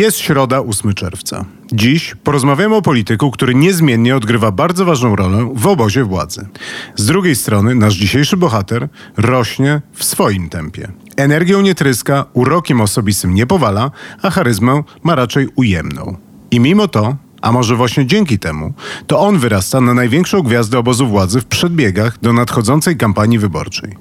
[0.00, 1.44] Jest środa 8 czerwca.
[1.72, 6.46] Dziś porozmawiamy o polityku, który niezmiennie odgrywa bardzo ważną rolę w obozie władzy.
[6.96, 10.92] Z drugiej strony nasz dzisiejszy bohater rośnie w swoim tempie.
[11.16, 13.90] Energią nie tryska, urokiem osobistym nie powala,
[14.22, 16.16] a charyzmę ma raczej ujemną.
[16.50, 18.72] I mimo to a może właśnie dzięki temu,
[19.06, 23.96] to on wyrasta na największą gwiazdę obozu władzy w przedbiegach do nadchodzącej kampanii wyborczej.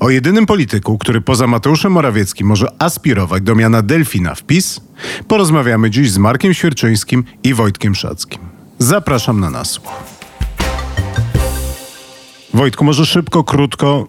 [0.00, 4.80] O jedynym polityku, który poza Mateuszem Morawieckim może aspirować do miana delfina w PiS,
[5.28, 8.40] porozmawiamy dziś z Markiem Świerczyńskim i Wojtkiem Szackim.
[8.78, 9.92] Zapraszam na nasłuch.
[12.54, 14.08] Wojtku, może szybko, krótko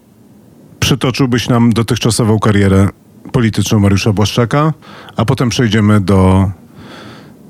[0.80, 2.90] przytoczyłbyś nam dotychczasową karierę
[3.32, 4.74] polityczną Mariusza Błaszczaka,
[5.16, 6.50] a potem przejdziemy do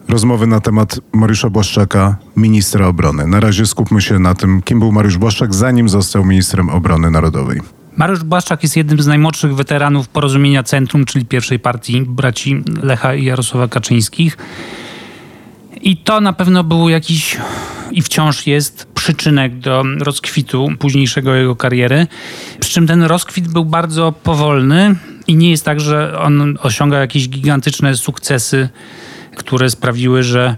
[0.10, 3.28] rozmowy na temat Mariusza Błaszczaka, ministra obrony.
[3.28, 7.62] Na razie skupmy się na tym, kim był Mariusz Błaszczak, zanim został ministrem obrony narodowej.
[7.98, 13.26] Mariusz Błaszczak jest jednym z najmłodszych weteranów porozumienia Centrum, czyli pierwszej partii braci Lecha i
[13.26, 14.38] Jarosława Kaczyńskich.
[15.82, 17.38] I to na pewno był jakiś
[17.92, 22.08] i wciąż jest przyczynek do rozkwitu późniejszego jego kariery.
[22.60, 24.96] Przy czym ten rozkwit był bardzo powolny
[25.28, 28.70] i nie jest tak, że on osiąga jakieś gigantyczne sukcesy
[29.40, 30.58] które sprawiły, że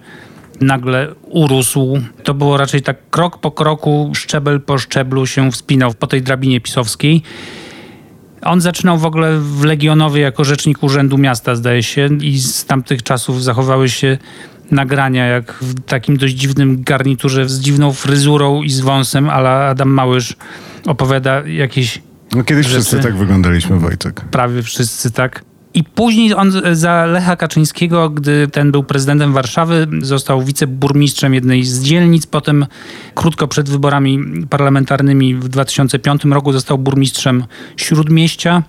[0.62, 2.02] nagle urósł.
[2.24, 6.62] To było raczej tak krok po kroku, szczebel po szczeblu się wspinał po tej drabinie
[6.62, 7.24] pisowskiej.
[8.42, 13.04] On zaczynał w ogóle w Legionowie jako rzecznik Urzędu Miasta, zdaje się, i z tamtych
[13.04, 14.18] czasów zachowały się
[14.72, 19.90] nagrania, jak w takim dość dziwnym garniturze z dziwną fryzurą i z wąsem, ale Adam
[19.90, 20.36] Małysz
[20.86, 22.02] opowiada jakieś.
[22.36, 22.82] No kiedyś rzeczy.
[22.82, 24.22] wszyscy tak wyglądaliśmy, Wojtek.
[24.22, 25.51] Prawie wszyscy tak.
[25.74, 31.82] I później on za Lecha Kaczyńskiego, gdy ten był prezydentem Warszawy, został wiceburmistrzem jednej z
[31.82, 32.26] dzielnic.
[32.28, 32.66] Potem,
[33.16, 37.44] krótko przed wyborami parlamentarnymi w 2005 roku, został burmistrzem
[37.78, 38.64] Śródmieścia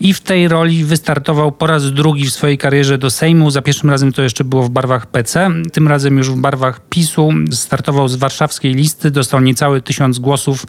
[0.00, 3.50] i w tej roli wystartował po raz drugi w swojej karierze do Sejmu.
[3.50, 7.30] Za pierwszym razem to jeszcze było w barwach PC, tym razem już w barwach PiSu.
[7.52, 10.66] Startował z warszawskiej listy, dostał niecałe tysiąc głosów.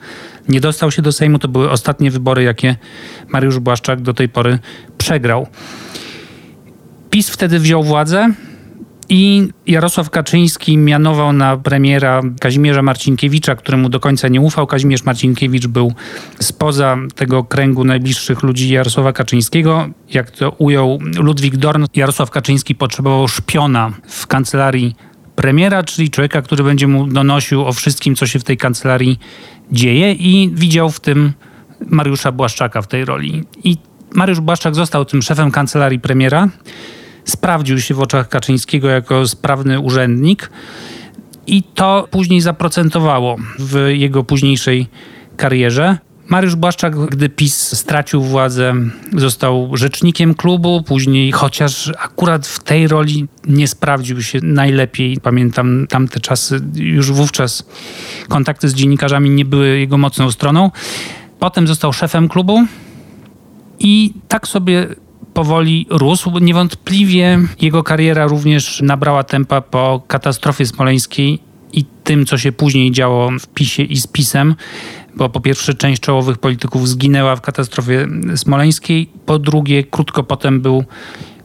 [0.49, 1.39] Nie dostał się do Sejmu.
[1.39, 2.75] To były ostatnie wybory, jakie
[3.27, 4.59] Mariusz Błaszczak do tej pory
[4.97, 5.47] przegrał.
[7.09, 8.33] PiS wtedy wziął władzę.
[9.15, 14.67] I Jarosław Kaczyński mianował na premiera Kazimierza Marcinkiewicza, któremu do końca nie ufał.
[14.67, 15.93] Kazimierz Marcinkiewicz był
[16.39, 19.89] spoza tego kręgu najbliższych ludzi Jarosława Kaczyńskiego.
[20.09, 24.95] Jak to ujął Ludwik Dorn, Jarosław Kaczyński potrzebował szpiona w kancelarii
[25.35, 29.19] premiera, czyli człowieka, który będzie mu donosił o wszystkim, co się w tej kancelarii
[29.71, 31.33] dzieje i widział w tym
[31.87, 33.43] Mariusza Błaszczaka w tej roli.
[33.63, 33.77] I
[34.13, 36.49] Mariusz Błaszczak został tym szefem kancelarii premiera
[37.25, 40.49] sprawdził się w oczach Kaczyńskiego jako sprawny urzędnik
[41.47, 44.87] i to później zaprocentowało w jego późniejszej
[45.37, 45.97] karierze.
[46.27, 48.73] Mariusz Błaszczak, gdy PiS stracił władzę,
[49.17, 55.17] został rzecznikiem klubu, później, chociaż akurat w tej roli nie sprawdził się najlepiej.
[55.21, 57.65] Pamiętam tamte czasy, już wówczas
[58.29, 60.71] kontakty z dziennikarzami nie były jego mocną stroną.
[61.39, 62.65] Potem został szefem klubu
[63.79, 64.87] i tak sobie
[65.33, 66.39] powoli rósł.
[66.39, 71.39] Niewątpliwie jego kariera również nabrała tempa po katastrofie smoleńskiej
[71.73, 74.55] i tym, co się później działo w PiSie i z PiSem,
[75.15, 80.83] bo po pierwsze część czołowych polityków zginęła w katastrofie smoleńskiej, po drugie krótko potem był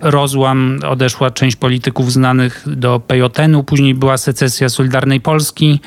[0.01, 5.81] rozłam, odeszła część polityków znanych do PJN-u, później była secesja Solidarnej Polski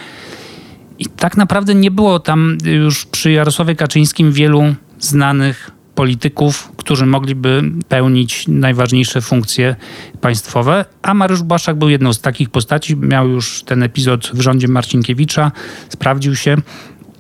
[1.00, 4.64] i tak naprawdę nie było tam już przy Jarosławie Kaczyńskim wielu
[5.00, 9.76] znanych polityków, którzy mogliby pełnić najważniejsze funkcje
[10.22, 12.96] państwowe, a Mariusz Błaszczak był jedną z takich postaci.
[12.98, 15.52] Miał już ten epizod w rządzie Marcinkiewicza,
[15.90, 16.58] sprawdził się.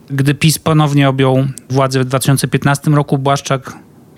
[0.09, 3.73] Gdy PiS ponownie objął władzę w 2015 roku, Błaszczak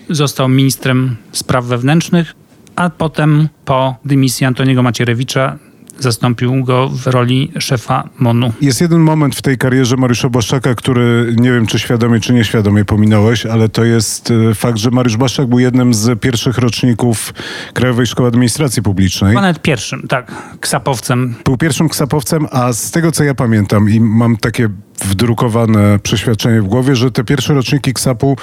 [0.09, 2.35] został ministrem spraw wewnętrznych,
[2.75, 5.57] a potem po dymisji Antoniego Macierewicza
[5.99, 8.53] zastąpił go w roli szefa MONU.
[8.61, 12.85] Jest jeden moment w tej karierze Mariusza Błaszczaka, który nie wiem, czy świadomie, czy nieświadomie
[12.85, 17.33] pominąłeś, ale to jest e, fakt, że Mariusz Błaszczak był jednym z pierwszych roczników
[17.73, 19.35] Krajowej Szkoły Administracji Publicznej.
[19.35, 21.35] Ponad pierwszym, tak, ksapowcem.
[21.45, 24.69] Był pierwszym ksapowcem, a z tego, co ja pamiętam i mam takie
[25.05, 28.37] wdrukowane przeświadczenie w głowie, że te pierwsze roczniki ksapu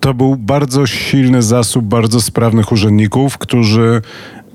[0.00, 4.02] to był bardzo silny zasób bardzo sprawnych urzędników, którzy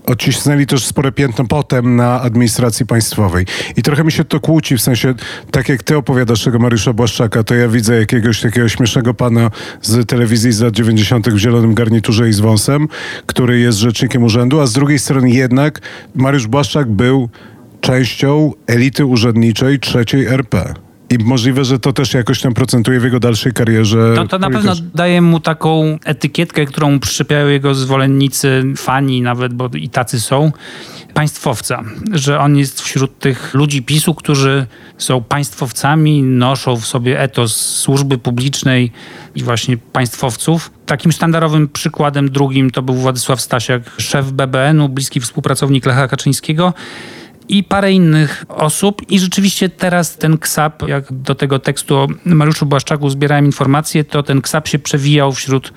[0.08, 3.46] odcisnęli też spore piętno potem na administracji państwowej.
[3.78, 5.14] I trochę mi się to kłóci, w sensie,
[5.52, 9.52] tak jak ty opowiadasz tego Mariusza Błaszczaka, to ja widzę jakiegoś takiego śmiesznego pana
[9.82, 11.30] z telewizji z lat 90.
[11.30, 12.88] w zielonym garniturze i z wąsem,
[13.26, 15.80] który jest rzecznikiem urzędu, a z drugiej strony jednak
[16.16, 17.30] Mariusz Błaszczak był
[17.82, 20.87] częścią elity urzędniczej trzeciej RP.
[21.10, 24.14] I możliwe, że to też jakoś tam procentuje w jego dalszej karierze.
[24.16, 29.70] To, to na pewno daje mu taką etykietkę, którą przyczepiają jego zwolennicy, fani nawet, bo
[29.76, 30.52] i tacy są,
[31.14, 31.84] państwowca.
[32.12, 34.66] Że on jest wśród tych ludzi PiSu, którzy
[34.98, 38.92] są państwowcami, noszą w sobie etos służby publicznej
[39.36, 40.72] i właśnie państwowców.
[40.86, 46.74] Takim sztandarowym przykładem drugim to był Władysław Stasiak, szef BBN-u, bliski współpracownik Lecha Kaczyńskiego
[47.50, 49.02] i parę innych osób.
[49.12, 54.24] I rzeczywiście teraz ten KSAP, jak do tego tekstu o Mariuszu Błaszczaku zbierałem informacje, to
[54.24, 55.74] ten KSAP się przewijał wśród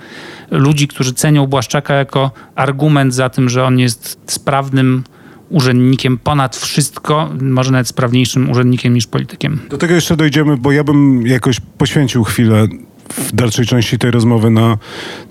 [0.51, 5.03] ludzi, którzy cenią Błaszczaka jako argument za tym, że on jest sprawnym
[5.49, 9.59] urzędnikiem ponad wszystko, może nawet sprawniejszym urzędnikiem niż politykiem.
[9.69, 12.67] Do tego jeszcze dojdziemy, bo ja bym jakoś poświęcił chwilę
[13.13, 14.77] w dalszej części tej rozmowy na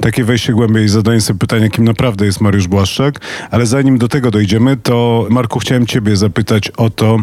[0.01, 3.21] takie wejście głębiej i zadanie sobie pytania, kim naprawdę jest Mariusz Błaszczak.
[3.51, 7.19] Ale zanim do tego dojdziemy, to Marku, chciałem ciebie zapytać o to,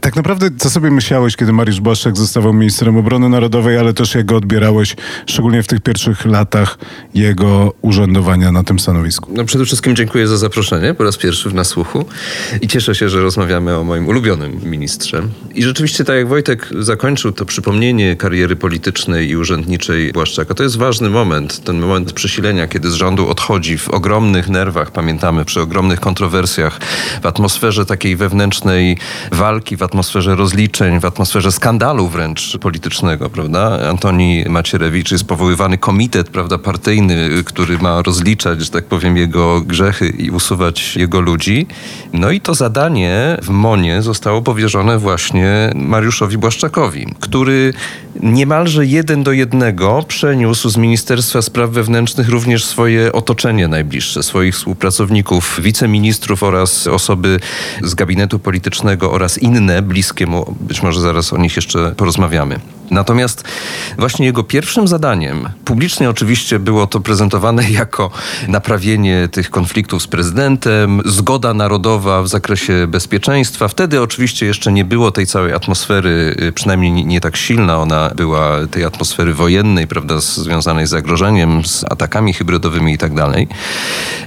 [0.00, 4.26] tak naprawdę co sobie myślałeś, kiedy Mariusz Błaszczak zostawał ministrem obrony narodowej, ale też jak
[4.26, 4.96] go odbierałeś,
[5.26, 6.78] szczególnie w tych pierwszych latach
[7.14, 9.30] jego urzędowania na tym stanowisku?
[9.34, 12.04] No przede wszystkim dziękuję za zaproszenie po raz pierwszy w nasłuchu
[12.60, 15.22] i cieszę się, że rozmawiamy o moim ulubionym ministrze.
[15.54, 20.76] I rzeczywiście tak jak Wojtek zakończył to przypomnienie kariery politycznej i urzędniczej Błaszczaka, to jest
[20.76, 26.00] ważny moment, ten moment przesilenia, kiedy z rządu odchodzi w ogromnych nerwach, pamiętamy, przy ogromnych
[26.00, 26.80] kontrowersjach,
[27.22, 28.98] w atmosferze takiej wewnętrznej
[29.32, 33.88] walki, walki, w atmosferze rozliczeń, w atmosferze skandalu wręcz politycznego, prawda?
[33.90, 40.08] Antoni Macierewicz jest powoływany komitet, prawda, partyjny, który ma rozliczać, że tak powiem, jego grzechy
[40.08, 41.66] i usuwać jego ludzi.
[42.12, 47.72] No i to zadanie w Monie zostało powierzone właśnie Mariuszowi Błaszczakowi, który
[48.22, 55.60] niemalże jeden do jednego przeniósł z Ministerstwa Spraw Wewnętrznych również swoje otoczenie najbliższe, swoich współpracowników,
[55.62, 57.40] wiceministrów oraz osoby
[57.82, 60.26] z gabinetu politycznego oraz inne bliskie.
[60.60, 62.60] Być może zaraz o nich jeszcze porozmawiamy.
[62.90, 63.44] Natomiast
[63.98, 68.10] właśnie jego pierwszym zadaniem, publicznie oczywiście było to prezentowane jako
[68.48, 73.68] naprawienie tych konfliktów z prezydentem, zgoda narodowa w zakresie bezpieczeństwa.
[73.68, 78.66] Wtedy oczywiście jeszcze nie było tej całej atmosfery, y, przynajmniej nie, tak silna ona była,
[78.70, 83.48] tej atmosfery wojennej, prawda, związanej z zagrożeniem, z atakami hybrydowymi i tak dalej.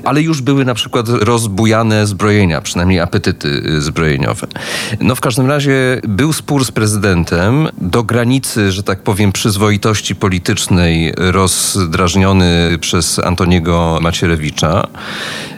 [0.04, 4.48] Ale już były na przykład rozbujane zbrojenia, przynajmniej apetyty y, zbrojeniowe.
[5.00, 11.14] No w każdym razie był spór z prezydentem do granicy że tak powiem, przyzwoitości politycznej
[11.18, 14.88] rozdrażniony przez Antoniego Macierewicza.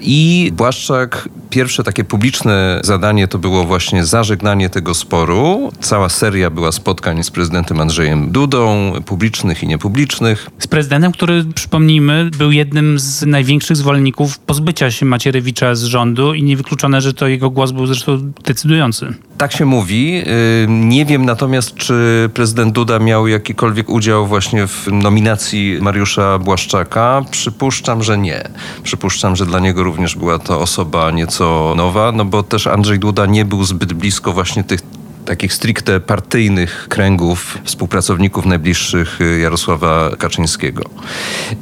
[0.02, 5.72] I Błaszczak, pierwsze takie publiczne zadanie to było właśnie zażegnanie tego sporu.
[5.82, 10.50] Cała seria była spotkań z prezydentem Andrzejem Dudą, publicznych i niepublicznych.
[10.60, 16.44] Z prezydentem, który, przypomnijmy, był jednym z największych zwolenników pozbycia się Macierewicza z rządu i
[16.44, 19.14] niewykluczone, że to jego głos był zresztą decydujący.
[19.44, 20.24] Tak się mówi.
[20.68, 27.22] Nie wiem natomiast, czy prezydent Duda miał jakikolwiek udział właśnie w nominacji Mariusza Błaszczaka.
[27.32, 28.44] Przypuszczam, że nie.
[28.84, 33.26] Przypuszczam, że dla niego również była to osoba nieco nowa, no bo też Andrzej Duda
[33.26, 34.80] nie był zbyt blisko właśnie tych
[35.26, 40.84] takich stricte partyjnych kręgów współpracowników najbliższych y, Jarosława Kaczyńskiego.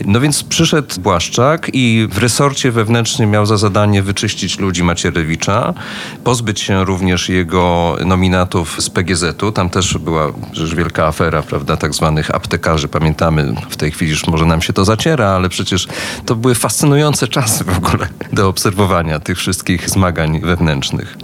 [0.06, 5.74] No więc przyszedł Błaszczak i w resorcie wewnętrznym miał za zadanie wyczyścić ludzi Macierewicza,
[6.24, 9.52] pozbyć się również jego nominatów z PGZ-u.
[9.52, 12.88] Tam też była rzecz wielka afera, prawda, tak zwanych aptekarzy.
[12.88, 15.88] Pamiętamy, w tej chwili już może nam się to zaciera, ale przecież
[16.26, 21.18] to były fascynujące czasy w ogóle do obserwowania tych wszystkich zmagań wewnętrznych.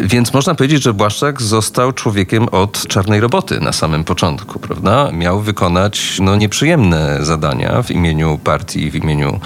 [0.00, 5.10] Więc można powiedzieć, że Błaszczak został człowiekiem od czarnej roboty na samym początku, prawda?
[5.12, 9.40] Miał wykonać no, nieprzyjemne zadania w imieniu partii, w imieniu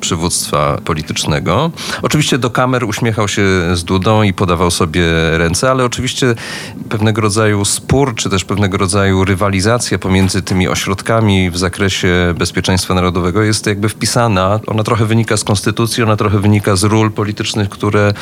[0.00, 1.70] przywództwa politycznego.
[2.02, 3.42] Oczywiście do kamer uśmiechał się
[3.74, 5.02] z Dudą i podawał sobie
[5.38, 6.34] ręce, ale oczywiście
[6.88, 13.42] pewnego rodzaju spór, czy też pewnego rodzaju rywalizacja pomiędzy tymi ośrodkami w zakresie bezpieczeństwa narodowego
[13.42, 14.60] jest jakby wpisana.
[14.66, 18.12] Ona trochę wynika z konstytucji, ona trochę wynika z ról politycznych, które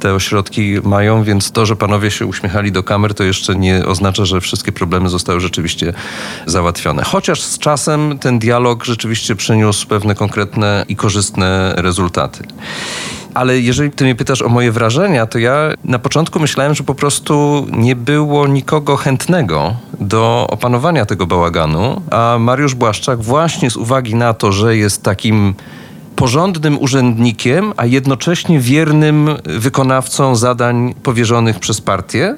[0.00, 4.24] te ośrodki mają więc to, że panowie się uśmiechali do kamer, to jeszcze nie oznacza,
[4.24, 5.92] że wszystkie problemy zostały rzeczywiście
[6.46, 7.02] załatwione.
[7.04, 12.44] Chociaż z czasem ten dialog rzeczywiście przyniósł pewne konkretne i korzystne rezultaty.
[13.34, 15.54] Ale jeżeli ty mnie pytasz o moje wrażenia, to ja
[15.84, 22.36] na początku myślałem, że po prostu nie było nikogo chętnego do opanowania tego bałaganu, a
[22.40, 25.54] Mariusz Błaszczak właśnie z uwagi na to, że jest takim
[26.22, 32.36] porządnym urzędnikiem, a jednocześnie wiernym wykonawcą zadań powierzonych przez partię.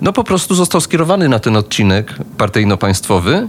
[0.00, 3.48] No po prostu został skierowany na ten odcinek partyjno-państwowy.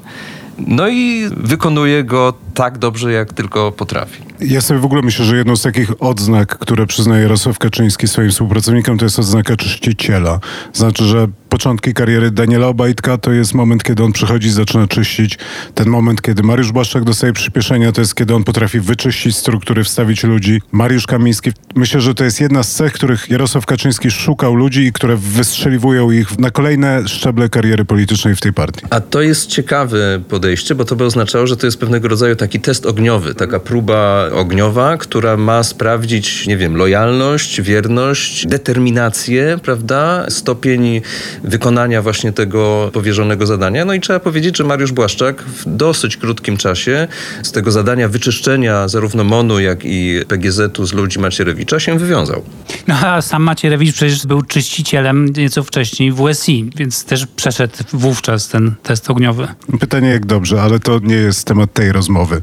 [0.58, 4.22] No i wykonuje go tak dobrze, jak tylko potrafi.
[4.40, 8.30] Ja sobie w ogóle myślę, że jedną z takich odznak, które przyznaje Jarosław Kaczyński swoim
[8.30, 10.40] współpracownikom, to jest odznaka czyściciela.
[10.74, 15.38] Znaczy, że początki kariery Daniela Obajtka to jest moment, kiedy on przychodzi i zaczyna czyścić.
[15.76, 20.24] Ten moment, kiedy Mariusz Błaszczak dostaje przyspieszenia, to jest kiedy on potrafi wyczyścić struktury, wstawić
[20.24, 20.62] ludzi.
[20.72, 24.94] Mariusz Kamiński, myślę, że to jest jedna z cech, których Jarosław Kaczyński szukał ludzi i
[24.94, 28.86] które wystrzeliwują ich na kolejne szczeble kariery politycznej w tej partii.
[28.90, 32.60] A to jest ciekawe podejście, bo to by oznaczało, że to jest pewnego rodzaju taki
[32.60, 41.02] test ogniowy, taka próba ogniowa, która ma sprawdzić, nie wiem, lojalność, wierność, determinację, prawda, stopień
[41.44, 43.86] wykonania właśnie tego powierzonego zadania.
[43.86, 47.08] No i trzeba powiedzieć, że Mariusz Błaszczak w dosyć krótkim czasie
[47.44, 52.42] z tego zadania wyczyszczenia zarówno MONU, jak i PGZ-u z ludzi Macierewicza się wywiązał.
[52.88, 58.48] No a sam Macierewicz przecież był czyścicielem nieco wcześniej w USI, więc też przeszedł wówczas
[58.48, 59.48] ten test ogniowy.
[59.80, 62.42] Pytanie jak dobrze, ale to nie jest temat tej rozmowy.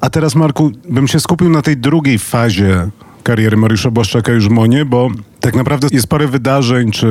[0.00, 2.88] A teraz, Marku, bym się skupił na tej drugiej fazie
[3.22, 5.08] kariery Mariusza Błaszczaka już Monie, bo
[5.40, 7.08] tak naprawdę jest parę wydarzeń czy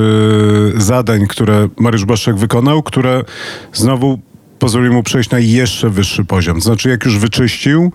[0.77, 3.23] zadań, które Mariusz Błaszczak wykonał, które
[3.73, 4.19] znowu
[4.59, 6.61] pozwoli mu przejść na jeszcze wyższy poziom.
[6.61, 7.91] Znaczy, jak już wyczyścił,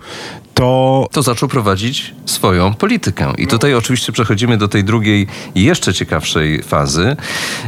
[0.55, 1.07] to...
[1.11, 3.33] To zaczął prowadzić swoją politykę.
[3.37, 7.15] I tutaj oczywiście przechodzimy do tej drugiej, jeszcze ciekawszej fazy,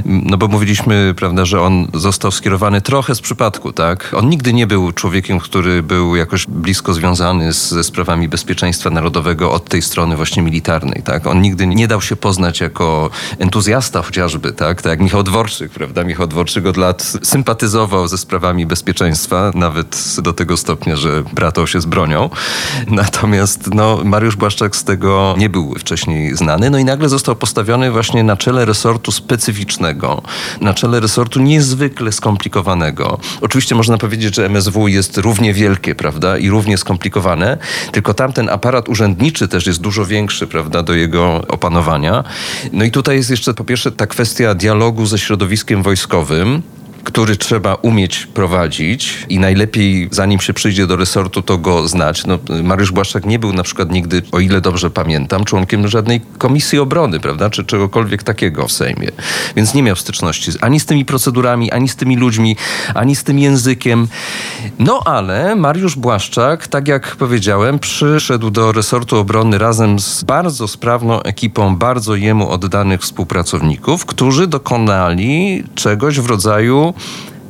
[0.05, 4.13] no bo mówiliśmy, prawda, że on został skierowany trochę z przypadku, tak?
[4.13, 9.51] On nigdy nie był człowiekiem, który był jakoś blisko związany z, ze sprawami bezpieczeństwa narodowego
[9.51, 11.27] od tej strony właśnie militarnej, tak?
[11.27, 14.81] On nigdy nie dał się poznać jako entuzjasta chociażby, tak?
[14.81, 16.03] Tak jak Michał Dworczyk, prawda?
[16.03, 18.86] Michał Dworczyk od lat sympatyzował ze sprawami bezpieczeństwa,
[19.53, 22.29] nawet do tego stopnia, że bratał się z bronią.
[22.87, 26.69] Natomiast no, Mariusz Błaszczak z tego nie był wcześniej znany.
[26.69, 30.21] No i nagle został postawiony właśnie na czele resortu specyficznego,
[30.61, 33.19] na czele resortu niezwykle skomplikowanego.
[33.41, 37.57] Oczywiście można powiedzieć, że MSW jest równie wielkie, prawda, i równie skomplikowane,
[37.91, 42.23] tylko tamten aparat urzędniczy też jest dużo większy, prawda, do jego opanowania.
[42.73, 46.61] No i tutaj jest jeszcze po pierwsze ta kwestia dialogu ze środowiskiem wojskowym,
[47.07, 52.25] który trzeba umieć prowadzić i najlepiej zanim się przyjdzie do resortu, to go znać.
[52.25, 56.79] No, Mariusz Błaszczak nie był na przykład nigdy, o ile dobrze pamiętam, członkiem żadnej komisji
[56.79, 59.07] obrony, prawda, czy czegokolwiek takiego w Sejmie.
[59.55, 62.55] Więc nie miał styczności ani z tymi procedurami, ani z tymi ludźmi,
[62.95, 64.07] ani z tym językiem.
[64.79, 71.23] No ale Mariusz Błaszczak, tak jak powiedziałem, przyszedł do resortu obrony razem z bardzo sprawną
[71.23, 76.93] ekipą bardzo jemu oddanych współpracowników, którzy dokonali czegoś w rodzaju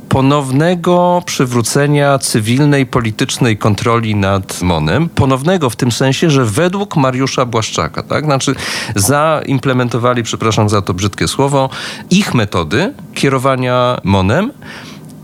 [0.08, 5.08] ponownego przywrócenia cywilnej, politycznej kontroli nad MONem.
[5.08, 8.24] Ponownego w tym sensie, że według Mariusza Błaszczaka, tak?
[8.24, 8.54] Znaczy
[8.94, 11.70] zaimplementowali, przepraszam za to brzydkie słowo,
[12.10, 14.52] ich metody kierowania MONem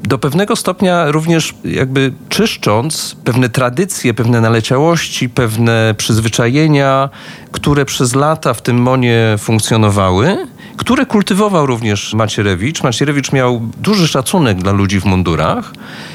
[0.02, 7.08] do pewnego stopnia również jakby czyszcząc pewne tradycje, pewne naleciałości, pewne przyzwyczajenia,
[7.52, 12.82] które przez lata w tym monie funkcjonowały które kultywował również Macierewicz.
[12.82, 15.72] Macierewicz miał duży szacunek dla ludzi w mundurach.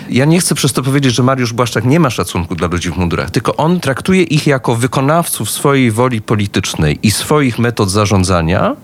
[0.10, 2.98] Ja nie chcę przez to powiedzieć, że Mariusz Błaszczak nie ma szacunku dla ludzi w
[2.98, 8.76] mundurach, tylko on traktuje ich jako wykonawców swojej woli politycznej i swoich metod zarządzania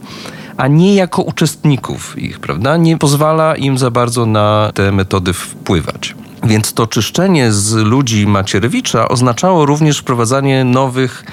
[0.58, 2.78] a nie jako uczestników ich, prawda?
[2.78, 6.16] Nie pozwala im za bardzo na te metody wpływać.
[6.44, 11.24] Więc to czyszczenie z ludzi Macierewicza oznaczało również wprowadzanie nowych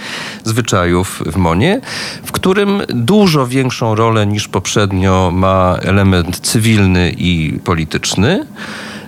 [0.44, 1.80] zwyczajów w Monie,
[2.24, 8.46] w którym dużo większą rolę niż poprzednio ma element cywilny i polityczny.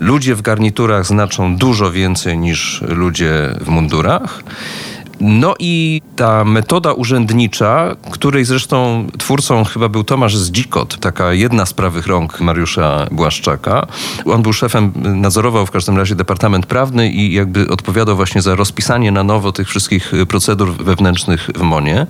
[0.00, 4.42] Ludzie w garniturach znaczą dużo więcej niż ludzie w mundurach.
[5.26, 11.72] No i ta metoda urzędnicza, której zresztą twórcą chyba był Tomasz Zdzikot, taka jedna z
[11.72, 13.86] prawych rąk Mariusza Błaszczaka.
[14.24, 19.12] On był szefem, nadzorował w każdym razie Departament Prawny i jakby odpowiadał właśnie za rozpisanie
[19.12, 22.06] na nowo tych wszystkich procedur wewnętrznych w MONie.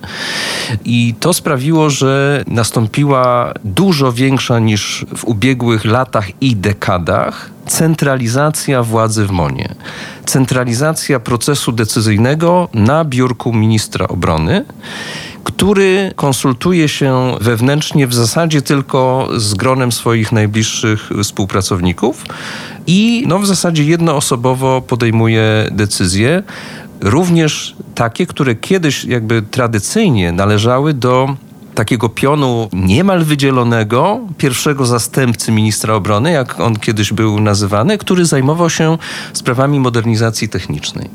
[0.85, 9.25] I to sprawiło, że nastąpiła dużo większa niż w ubiegłych latach i dekadach centralizacja władzy
[9.25, 9.75] w MONie.
[10.25, 14.65] Centralizacja procesu decyzyjnego na biurku ministra obrony
[15.45, 22.25] który konsultuje się wewnętrznie w zasadzie tylko z gronem swoich najbliższych współpracowników
[22.87, 26.43] i no, w zasadzie jednoosobowo podejmuje decyzje,
[27.01, 31.35] również takie, które kiedyś jakby tradycyjnie należały do
[31.75, 38.69] takiego pionu niemal wydzielonego, pierwszego zastępcy ministra obrony, jak on kiedyś był nazywany, który zajmował
[38.69, 38.97] się
[39.33, 41.09] sprawami modernizacji technicznej.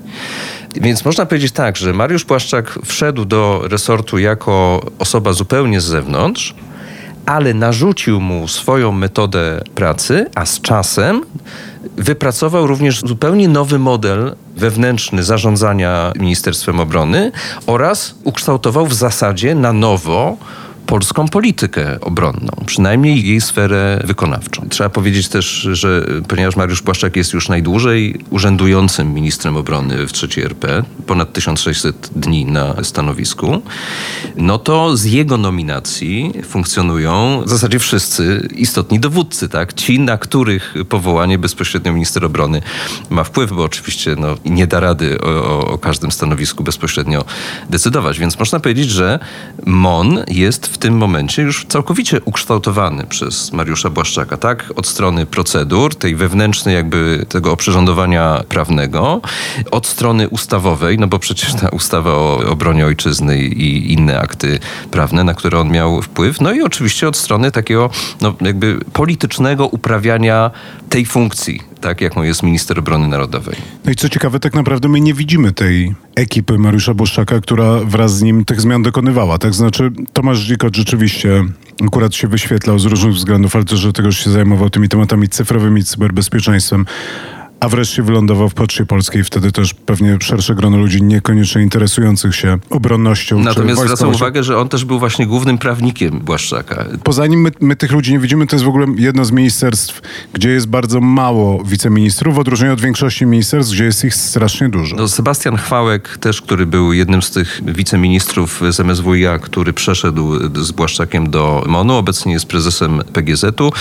[0.75, 6.55] Więc można powiedzieć tak, że Mariusz Błaszczak wszedł do resortu jako osoba zupełnie z zewnątrz,
[7.27, 11.25] ale narzucił mu swoją metodę pracy, a z czasem
[11.97, 17.33] wypracował również zupełnie nowy model wewnętrzny zarządzania Ministerstwem Obrony
[17.67, 20.37] oraz ukształtował w zasadzie na nowo
[20.91, 24.67] polską politykę obronną, przynajmniej jej sferę wykonawczą.
[24.69, 30.45] Trzeba powiedzieć też, że ponieważ Mariusz Błaszczak jest już najdłużej urzędującym ministrem obrony w III
[30.45, 33.63] RP, ponad 1600 dni na stanowisku,
[34.37, 39.75] no to z jego nominacji funkcjonują w zasadzie wszyscy istotni dowódcy, tak?
[39.75, 42.63] Ci, na których powołanie bezpośrednio minister obrony
[43.11, 47.25] ma wpływ, bo oczywiście no, nie da rady o, o każdym stanowisku bezpośrednio
[47.69, 48.19] decydować.
[48.19, 49.19] Więc można powiedzieć, że
[49.67, 54.73] MON jest w tym momencie już całkowicie ukształtowany przez Mariusza Błaszczaka, tak?
[54.77, 59.21] Od strony procedur, tej wewnętrznej jakby tego oprzyrządowania prawnego,
[59.71, 64.59] od strony ustawowej, no bo przecież ta ustawa o obronie ojczyzny i inne akty
[64.91, 69.67] prawne, na które on miał wpływ, no i oczywiście od strony takiego no jakby politycznego
[69.67, 70.51] uprawiania
[70.89, 73.57] tej funkcji, tak jaką jest minister obrony narodowej.
[73.85, 78.17] No i co ciekawe, tak naprawdę my nie widzimy tej ekipy Mariusza Błaszczaka, która wraz
[78.17, 79.39] z nim tych zmian dokonywała.
[79.39, 81.45] Tak znaczy Tomasz Dzikot rzeczywiście
[81.87, 85.85] akurat się wyświetlał z różnych względów, ale też, że tego się zajmował tymi tematami cyfrowymi,
[85.85, 86.87] cyberbezpieczeństwem
[87.61, 89.25] a wreszcie wylądował w Poczcie Polskiej.
[89.25, 93.39] Wtedy też pewnie szersze grono ludzi niekoniecznie interesujących się obronnością.
[93.39, 96.85] Natomiast zwracam uwagę, że on też był właśnie głównym prawnikiem Błaszczaka.
[97.05, 98.47] Poza nim my, my, tych ludzi nie widzimy.
[98.47, 100.03] To jest w ogóle jedno z ministerstw,
[100.33, 104.97] gdzie jest bardzo mało wiceministrów, w odróżnieniu od większości ministerstw, gdzie jest ich strasznie dużo.
[104.97, 110.73] No, Sebastian Chwałek też, który był jednym z tych wiceministrów z MSWiA, który przeszedł z
[110.73, 113.73] Błaszczakiem do MONU, obecnie jest prezesem PGZ-u.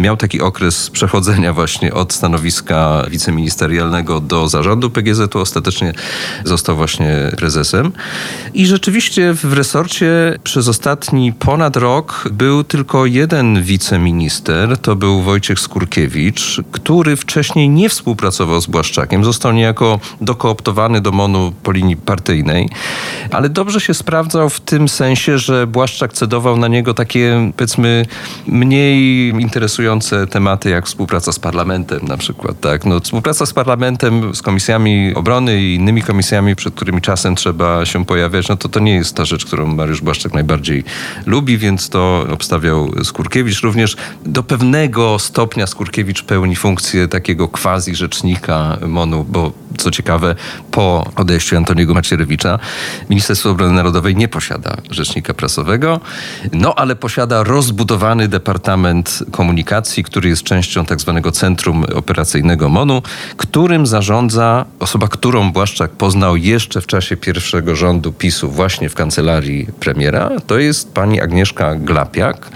[0.00, 5.38] Miał taki okres przechodzenia właśnie od stanowiska wiceministerialnego do zarządu PGZ-u.
[5.38, 5.92] Ostatecznie
[6.44, 7.92] został właśnie prezesem.
[8.54, 15.60] I rzeczywiście w resorcie przez ostatni ponad rok był tylko jeden wiceminister, to był Wojciech
[15.60, 19.24] Skurkiewicz, który wcześniej nie współpracował z Błaszczakiem.
[19.24, 22.68] Został niejako dokooptowany do MONU po linii partyjnej,
[23.30, 28.06] ale dobrze się sprawdzał w tym sensie, że Błaszczak cedował na niego takie, powiedzmy,
[28.46, 32.84] mniej interesujące tematy, jak współpraca z parlamentem na przykład, tak?
[32.84, 37.86] No, no, współpraca z parlamentem, z komisjami obrony i innymi komisjami, przed którymi czasem trzeba
[37.86, 40.84] się pojawiać, no to to nie jest ta rzecz, którą Mariusz Błaszczak najbardziej
[41.26, 43.60] lubi, więc to obstawiał Skurkiewicz.
[43.60, 50.34] Również do pewnego stopnia Skurkiewicz pełni funkcję takiego quasi rzecznika MONU, bo co ciekawe,
[50.70, 52.58] po odejściu Antoniego Macierewicza
[53.10, 56.00] Ministerstwo Obrony Narodowej nie posiada rzecznika prasowego,
[56.52, 63.02] no ale posiada rozbudowany Departament Komunikacji, który jest częścią tak zwanego Centrum Operacyjnego MONU,
[63.36, 69.66] którym zarządza osoba, którą Błaszczak poznał jeszcze w czasie pierwszego rządu PiSu właśnie w kancelarii
[69.80, 70.30] premiera.
[70.46, 72.50] To jest pani Agnieszka Glapiak.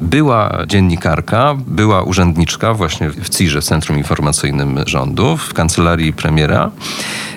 [0.00, 6.45] Była dziennikarka, była urzędniczka właśnie w CIRze, Centrum Informacyjnym Rządu, w kancelarii premiera,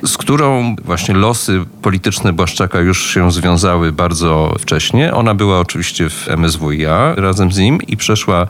[0.04, 5.14] z którą właśnie losy polityczne Błaszczaka już się związały bardzo wcześnie.
[5.14, 8.48] Ona była oczywiście w MSWiA razem z nim i przeszła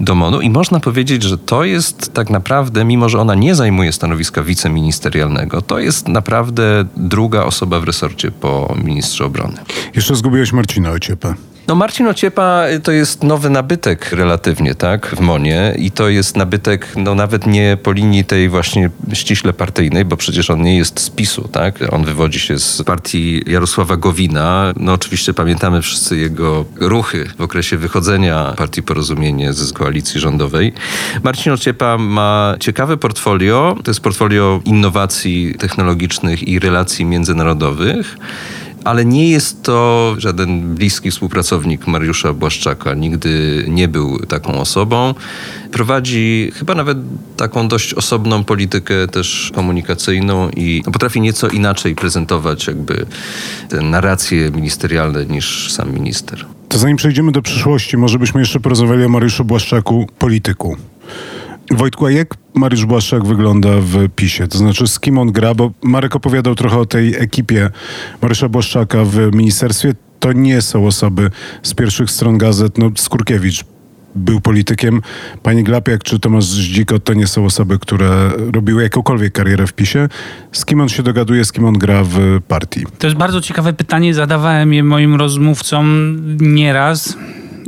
[0.00, 0.40] do MONU.
[0.40, 5.62] I można powiedzieć, że to jest tak naprawdę, mimo że ona nie zajmuje stanowiska wiceministerialnego,
[5.62, 9.56] to jest naprawdę druga osoba w resorcie po ministrze obrony.
[9.94, 11.34] Jeszcze zgubiłeś Marcina Ociepę.
[11.68, 16.88] No Marcin Ociepa to jest nowy nabytek relatywnie, tak, w Monie i to jest nabytek,
[16.96, 21.10] no nawet nie po linii tej właśnie ściśle partyjnej, bo przecież on nie jest z
[21.10, 24.72] PiSu, tak, on wywodzi się z partii Jarosława Gowina.
[24.76, 30.72] No oczywiście pamiętamy wszyscy jego ruchy w okresie wychodzenia partii Porozumienie z koalicji rządowej.
[31.22, 38.16] Marcin Ociepa ma ciekawe portfolio, to jest portfolio innowacji technologicznych i relacji międzynarodowych
[38.86, 42.94] ale nie jest to żaden bliski współpracownik Mariusza Błaszczaka.
[42.94, 45.14] Nigdy nie był taką osobą.
[45.72, 46.98] Prowadzi chyba nawet
[47.36, 53.06] taką dość osobną politykę też komunikacyjną i potrafi nieco inaczej prezentować jakby
[53.68, 56.46] te narracje ministerialne niż sam minister.
[56.68, 60.76] To zanim przejdziemy do przyszłości, może byśmy jeszcze porozmawiali o Mariuszu Błaszczaku, polityku.
[61.70, 64.48] Wojtku, a jak Mariusz Błaszczak wygląda w PiSie?
[64.48, 65.54] To znaczy z kim on gra?
[65.54, 67.70] Bo Marek opowiadał trochę o tej ekipie
[68.22, 69.92] Mariusza Błaszczaka w ministerstwie.
[70.20, 71.30] To nie są osoby
[71.62, 72.78] z pierwszych stron gazet.
[72.78, 73.64] No, Skurkiewicz
[74.14, 75.02] był politykiem.
[75.42, 80.08] Pani Glapiak czy Tomasz Zdziko to nie są osoby, które robiły jakąkolwiek karierę w PiSie.
[80.52, 82.86] Z kim on się dogaduje, z kim on gra w partii?
[82.98, 84.14] To jest bardzo ciekawe pytanie.
[84.14, 87.16] Zadawałem je moim rozmówcom nieraz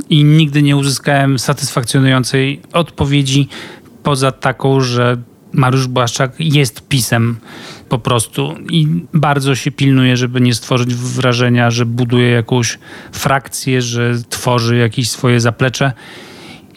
[0.09, 3.49] i nigdy nie uzyskałem satysfakcjonującej odpowiedzi
[4.03, 5.17] poza taką, że
[5.53, 7.37] Mariusz Błaszczak jest pisem
[7.89, 12.79] po prostu i bardzo się pilnuje, żeby nie stworzyć wrażenia, że buduje jakąś
[13.11, 15.93] frakcję, że tworzy jakieś swoje zaplecze.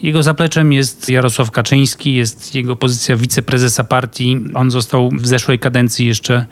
[0.01, 4.39] Jego zapleczem jest Jarosław Kaczyński, jest jego pozycja wiceprezesa partii.
[4.53, 6.45] On został w zeszłej kadencji jeszcze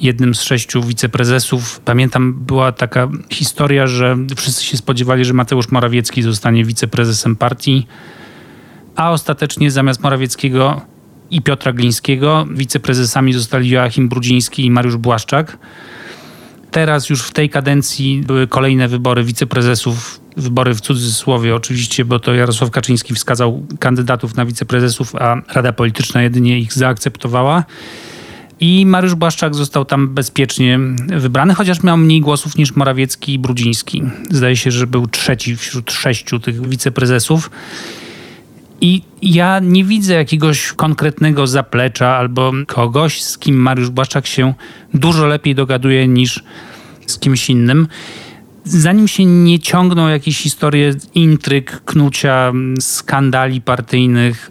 [0.00, 1.80] jednym z sześciu wiceprezesów.
[1.80, 7.86] Pamiętam, była taka historia, że wszyscy się spodziewali, że Mateusz Morawiecki zostanie wiceprezesem partii,
[8.96, 10.80] a ostatecznie zamiast Morawieckiego
[11.30, 15.58] i Piotra Glińskiego wiceprezesami zostali Joachim Brudziński i Mariusz Błaszczak.
[16.70, 22.34] Teraz już w tej kadencji były kolejne wybory wiceprezesów wybory w cudzysłowie oczywiście, bo to
[22.34, 27.64] Jarosław Kaczyński wskazał kandydatów na wiceprezesów, a Rada Polityczna jedynie ich zaakceptowała.
[28.60, 30.78] I Mariusz Błaszczak został tam bezpiecznie
[31.16, 34.02] wybrany, chociaż miał mniej głosów niż Morawiecki i Brudziński.
[34.30, 37.50] Zdaje się, że był trzeci wśród sześciu tych wiceprezesów.
[38.84, 44.54] I ja nie widzę jakiegoś konkretnego zaplecza albo kogoś, z kim Mariusz Błaszczak się
[44.94, 46.44] dużo lepiej dogaduje niż
[47.06, 47.88] z kimś innym.
[48.64, 54.50] Zanim się nie ciągną jakieś historie intryg, knucia, skandali partyjnych,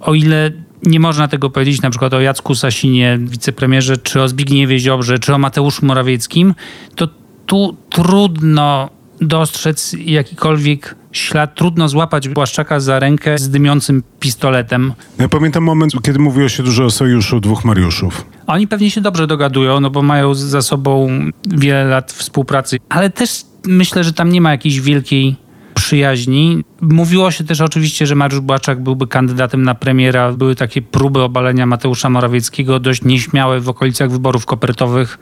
[0.00, 0.50] o ile
[0.82, 5.34] nie można tego powiedzieć na przykład o Jacku Sasinie, wicepremierze, czy o Zbigniewie Ziobrze, czy
[5.34, 6.54] o Mateuszu Morawieckim,
[6.94, 7.08] to
[7.46, 11.54] tu trudno dostrzec jakikolwiek ślad.
[11.54, 14.92] Trudno złapać Błaszczaka za rękę z dymiącym pistoletem.
[15.18, 18.26] Ja pamiętam moment, kiedy mówiło się dużo o sojuszu dwóch Mariuszów.
[18.46, 21.08] Oni pewnie się dobrze dogadują, no bo mają za sobą
[21.46, 25.36] wiele lat współpracy, ale też myślę, że tam nie ma jakiejś wielkiej
[25.74, 26.64] przyjaźni.
[26.80, 30.32] Mówiło się też oczywiście, że Mariusz Błaczak byłby kandydatem na premiera.
[30.32, 35.18] Były takie próby obalenia Mateusza Morawieckiego, dość nieśmiałe w okolicach wyborów kopertowych.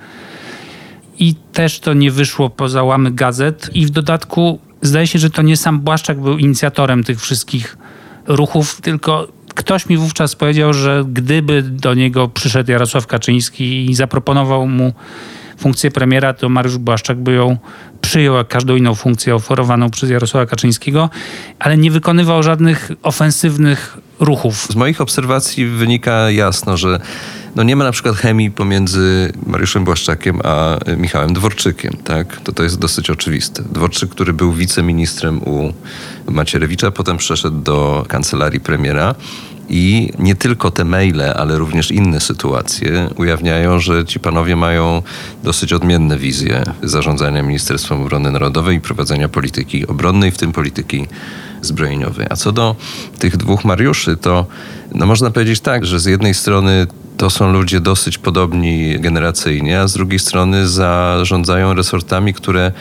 [1.19, 3.71] I też to nie wyszło poza łamy gazet.
[3.75, 7.77] I w dodatku zdaje się, że to nie sam Błaszczak był inicjatorem tych wszystkich
[8.27, 14.67] ruchów, tylko ktoś mi wówczas powiedział, że gdyby do niego przyszedł Jarosław Kaczyński i zaproponował
[14.67, 14.93] mu
[15.59, 17.57] funkcję premiera, to Mariusz Błaszczak by ją
[18.01, 21.11] przyjął jak każdą inną funkcję oferowaną przez Jarosława Kaczyńskiego,
[21.59, 24.67] ale nie wykonywał żadnych ofensywnych ruchów.
[24.71, 27.01] Z moich obserwacji wynika jasno, że
[27.57, 31.97] no nie ma na przykład chemii pomiędzy Mariuszem Błaszczakiem a Michałem Dworczykiem.
[32.05, 32.41] Tak?
[32.41, 33.63] To, to jest dosyć oczywiste.
[33.63, 35.73] Dworczyk, który był wiceministrem u
[36.31, 39.15] Macierewicza, potem przeszedł do kancelarii premiera.
[39.69, 45.03] I nie tylko te maile, ale również inne sytuacje ujawniają, że ci panowie mają
[45.45, 51.07] dosyć odmienne wizje zarządzania Ministerstwem Obrony Narodowej i prowadzenia polityki obronnej, w tym polityki
[51.63, 52.27] zbrojeniowej.
[52.31, 52.77] A co do
[53.19, 54.47] tych dwóch Mariuszy, to
[54.95, 59.89] no można powiedzieć tak, że z jednej strony to są ludzie dosyć podobni generacyjnie, a
[59.89, 62.73] z drugiej strony zarządzają resortami, które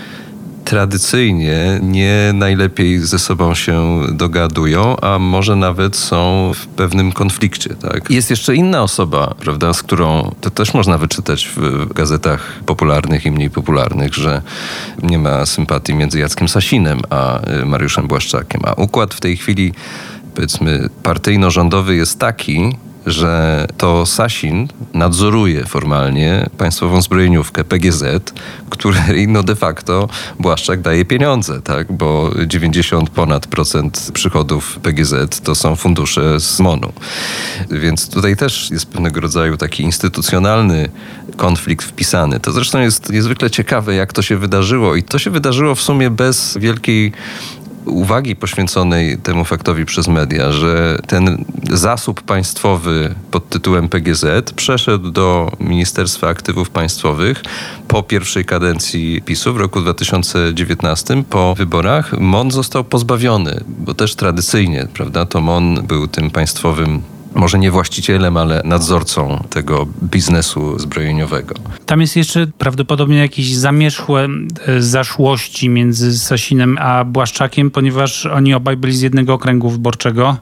[0.67, 7.69] tradycyjnie nie najlepiej ze sobą się dogadują, a może nawet są w pewnym konflikcie.
[7.75, 8.11] Tak?
[8.11, 13.31] Jest jeszcze inna osoba, prawda, z którą to też można wyczytać w gazetach popularnych i
[13.31, 14.41] mniej popularnych, że
[15.03, 18.61] nie ma sympatii między Jackiem Sasinem a y, Mariuszem Błaszczakiem.
[18.65, 19.73] A układ w tej chwili
[20.35, 22.77] powiedzmy partyjno-rządowy jest taki,
[23.07, 28.33] że to Sasin nadzoruje formalnie państwową zbrojeniówkę PGZ,
[28.69, 31.91] której no de facto Błaszczak daje pieniądze, tak?
[31.91, 36.93] bo 90 ponad procent przychodów PGZ to są fundusze z MONU.
[37.71, 40.89] Więc tutaj też jest pewnego rodzaju taki instytucjonalny
[41.37, 42.39] konflikt wpisany.
[42.39, 46.09] To zresztą jest niezwykle ciekawe, jak to się wydarzyło i to się wydarzyło w sumie
[46.09, 47.11] bez wielkiej
[47.87, 55.51] uwagi poświęconej temu faktowi przez media, że ten zasób państwowy pod tytułem PGZ przeszedł do
[55.59, 57.43] Ministerstwa Aktywów Państwowych
[57.87, 62.19] po pierwszej kadencji PiSu w roku 2019 po wyborach.
[62.19, 67.01] MON został pozbawiony, bo też tradycyjnie, prawda, to MON był tym państwowym
[67.37, 71.55] może nie właścicielem, ale nadzorcą tego biznesu zbrojeniowego.
[71.85, 74.27] Tam jest jeszcze prawdopodobnie jakieś zamierzchłe
[74.67, 80.37] e, zaszłości między Sasinem a Błaszczakiem, ponieważ oni obaj byli z jednego okręgu wyborczego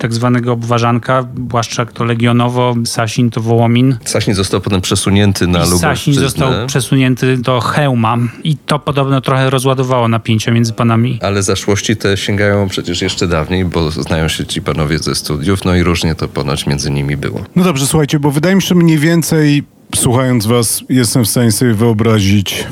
[0.00, 1.22] tak zwanego obważanka.
[1.22, 3.96] Błaszczak to Legionowo, Sasin to Wołomin.
[4.04, 5.96] Sasin został potem przesunięty na Lubelszczyznę.
[5.96, 11.18] Sasin został przesunięty do Hełma i to podobno trochę rozładowało napięcia między panami.
[11.22, 15.74] Ale zaszłości te sięgają przecież jeszcze dawniej, bo znają się ci panowie ze studiów, no
[15.74, 17.44] i różnie to ponoć między nimi było.
[17.56, 19.64] No dobrze, słuchajcie, bo wydaje mi się, że mniej więcej
[19.96, 22.66] słuchając was jestem w stanie sobie wyobrazić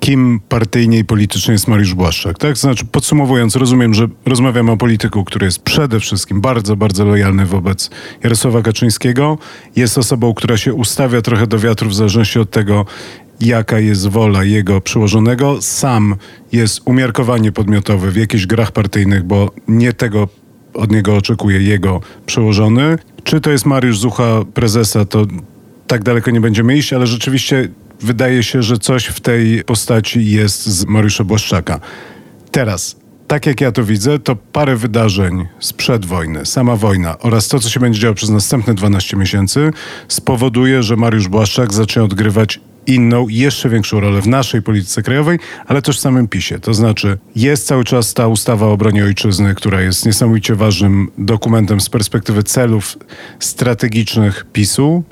[0.00, 2.38] kim partyjnie i politycznie jest Mariusz Błaszczak.
[2.38, 2.58] Tak?
[2.58, 7.90] Znaczy, podsumowując, rozumiem, że rozmawiamy o polityku, który jest przede wszystkim bardzo, bardzo lojalny wobec
[8.24, 9.38] Jarosława Kaczyńskiego.
[9.76, 12.86] Jest osobą, która się ustawia trochę do wiatru w zależności od tego,
[13.40, 15.62] jaka jest wola jego przełożonego.
[15.62, 16.16] Sam
[16.52, 20.28] jest umiarkowanie podmiotowy w jakichś grach partyjnych, bo nie tego
[20.74, 22.98] od niego oczekuje jego przełożony.
[23.24, 25.26] Czy to jest Mariusz Zucha, prezesa, to
[25.86, 27.68] tak daleko nie będziemy iść, ale rzeczywiście
[28.02, 31.80] wydaje się, że coś w tej postaci jest z Mariusza Błaszczaka.
[32.50, 37.60] Teraz, tak jak ja to widzę, to parę wydarzeń sprzed wojny, sama wojna oraz to,
[37.60, 39.70] co się będzie działo przez następne 12 miesięcy,
[40.08, 45.82] spowoduje, że Mariusz Błaszczak zacznie odgrywać inną, jeszcze większą rolę w naszej polityce krajowej, ale
[45.82, 46.58] też w samym PiSie.
[46.58, 51.80] To znaczy, jest cały czas ta ustawa o obronie ojczyzny, która jest niesamowicie ważnym dokumentem
[51.80, 52.98] z perspektywy celów
[53.38, 55.04] strategicznych PiSu.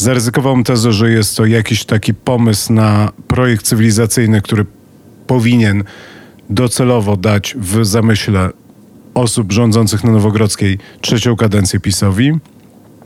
[0.00, 4.66] Zaryzykowałem tezę, że jest to jakiś taki pomysł na projekt cywilizacyjny, który
[5.26, 5.84] powinien
[6.50, 8.50] docelowo dać w zamyśle
[9.14, 12.32] osób rządzących na Nowogrodzkiej trzecią kadencję PiSowi.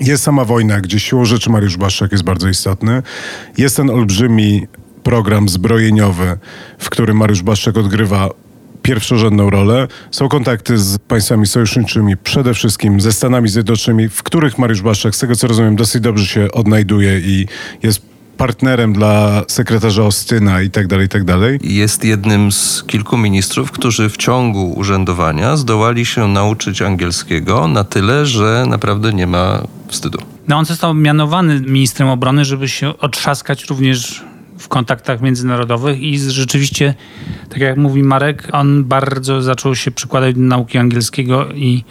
[0.00, 3.02] Jest sama wojna, gdzie siłą rzeczy Mariusz Błaszczak jest bardzo istotny.
[3.58, 4.66] Jest ten olbrzymi
[5.02, 6.38] program zbrojeniowy,
[6.78, 8.30] w którym Mariusz Błaszczak odgrywa
[8.84, 9.88] pierwszorzędną rolę.
[10.10, 15.18] Są kontakty z państwami sojuszniczymi, przede wszystkim ze Stanami Zjednoczonymi, w których Mariusz Błaszczak, z
[15.18, 17.46] tego co rozumiem, dosyć dobrze się odnajduje i
[17.82, 18.02] jest
[18.36, 21.58] partnerem dla sekretarza Ostyna i tak dalej, i tak dalej.
[21.62, 28.26] Jest jednym z kilku ministrów, którzy w ciągu urzędowania zdołali się nauczyć angielskiego na tyle,
[28.26, 30.18] że naprawdę nie ma wstydu.
[30.48, 34.24] No on został mianowany ministrem obrony, żeby się otrzaskać również
[34.58, 36.94] w kontaktach międzynarodowych i rzeczywiście,
[37.48, 41.84] tak jak mówi Marek, on bardzo zaczął się przykładać do nauki angielskiego i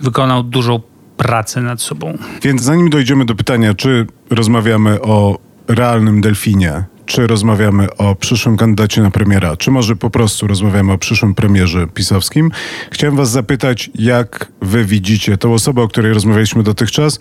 [0.00, 0.80] wykonał dużą
[1.16, 2.18] pracę nad sobą.
[2.42, 9.02] Więc zanim dojdziemy do pytania, czy rozmawiamy o realnym delfinie, czy rozmawiamy o przyszłym kandydacie
[9.02, 12.50] na premiera, czy może po prostu rozmawiamy o przyszłym premierze pisowskim,
[12.90, 17.18] chciałem was zapytać, jak wy widzicie tą osobę, o której rozmawialiśmy dotychczas,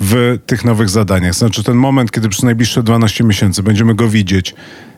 [0.00, 1.34] w tych nowych zadaniach.
[1.34, 4.54] Znaczy ten moment, kiedy przez najbliższe 12 miesięcy będziemy go widzieć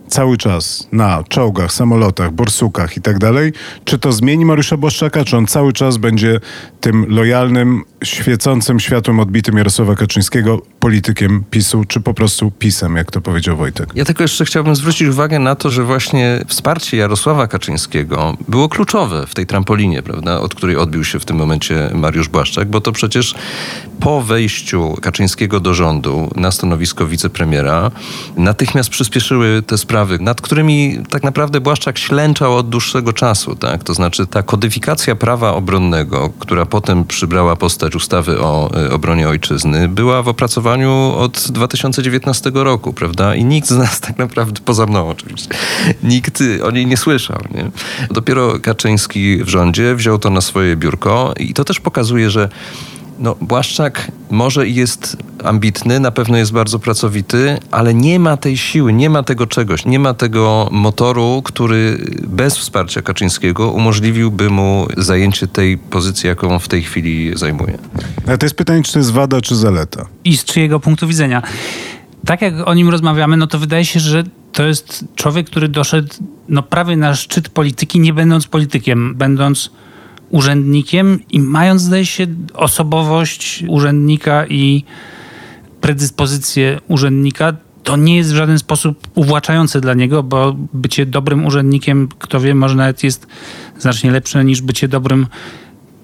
[0.09, 3.53] cały czas na czołgach, samolotach, borsukach i tak dalej,
[3.85, 6.41] czy to zmieni Mariusza Błaszczaka, czy on cały czas będzie
[6.81, 13.21] tym lojalnym, świecącym światłem odbitym Jarosława Kaczyńskiego politykiem PiSu, czy po prostu PiSem, jak to
[13.21, 13.88] powiedział Wojtek?
[13.95, 19.27] Ja tylko jeszcze chciałbym zwrócić uwagę na to, że właśnie wsparcie Jarosława Kaczyńskiego było kluczowe
[19.27, 22.92] w tej trampolinie, prawda, od której odbił się w tym momencie Mariusz Błaszczak, bo to
[22.92, 23.35] przecież
[24.01, 27.90] po wejściu Kaczyńskiego do rządu na stanowisko wicepremiera
[28.37, 33.85] natychmiast przyspieszyły te sprawy, nad którymi tak naprawdę Błaszczak ślęczał od dłuższego czasu, tak?
[33.85, 39.89] To znaczy ta kodyfikacja prawa obronnego, która potem przybrała postać ustawy o y, obronie ojczyzny,
[39.89, 43.35] była w opracowaniu od 2019 roku, prawda?
[43.35, 45.49] I nikt z nas tak naprawdę, poza mną oczywiście,
[46.03, 47.71] nikt o niej nie słyszał, nie?
[48.11, 52.49] Dopiero Kaczyński w rządzie wziął to na swoje biurko i to też pokazuje, że
[53.18, 58.92] no, Błaszczak może jest ambitny, na pewno jest bardzo pracowity, ale nie ma tej siły,
[58.92, 61.98] nie ma tego czegoś, nie ma tego motoru, który
[62.29, 67.79] bez wsparcia Kaczyńskiego umożliwiłby mu zajęcie tej pozycji, jaką w tej chwili zajmuje.
[68.26, 70.07] Ale to jest pytanie, czy to jest wada, czy zaleta?
[70.24, 71.42] I z czyjego punktu widzenia.
[72.26, 76.14] Tak jak o nim rozmawiamy, no to wydaje się, że to jest człowiek, który doszedł
[76.48, 79.70] no, prawie na szczyt polityki, nie będąc politykiem, będąc
[80.31, 84.85] urzędnikiem i mając, zdaje się, osobowość urzędnika i
[85.81, 92.09] predyspozycję urzędnika, to nie jest w żaden sposób uwłaczające dla niego, bo bycie dobrym urzędnikiem,
[92.19, 93.27] kto wie, może nawet jest
[93.79, 95.27] znacznie lepsze niż bycie dobrym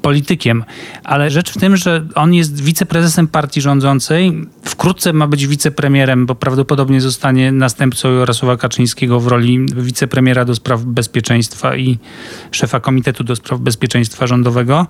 [0.02, 0.64] politykiem.
[1.04, 6.34] Ale rzecz w tym, że on jest wiceprezesem partii rządzącej, wkrótce ma być wicepremierem, bo
[6.34, 11.98] prawdopodobnie zostanie następcą Jarosława Kaczyńskiego w roli wicepremiera do spraw bezpieczeństwa i
[12.50, 14.86] szefa Komitetu do spraw bezpieczeństwa rządowego.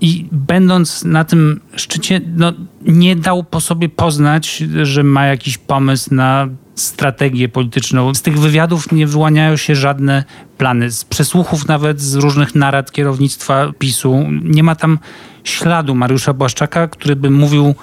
[0.00, 6.14] I będąc na tym szczycie, no, nie dał po sobie poznać, że ma jakiś pomysł
[6.14, 8.14] na strategię polityczną.
[8.14, 10.24] Z tych wywiadów nie wyłaniają się żadne
[10.58, 10.90] plany.
[10.90, 14.98] Z przesłuchów nawet z różnych narad kierownictwa PiSu nie ma tam
[15.44, 17.74] śladu Mariusza Błaszczaka, który by mówił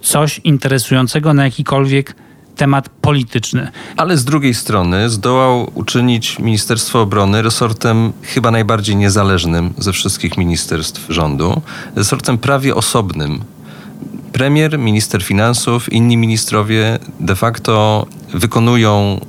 [0.00, 2.14] coś interesującego na jakikolwiek
[2.56, 3.68] temat polityczny.
[3.96, 11.06] Ale z drugiej strony zdołał uczynić Ministerstwo Obrony resortem chyba najbardziej niezależnym ze wszystkich ministerstw
[11.08, 11.62] rządu,
[11.96, 13.40] resortem prawie osobnym
[14.36, 19.20] premier, minister finansów, inni ministrowie de facto wykonują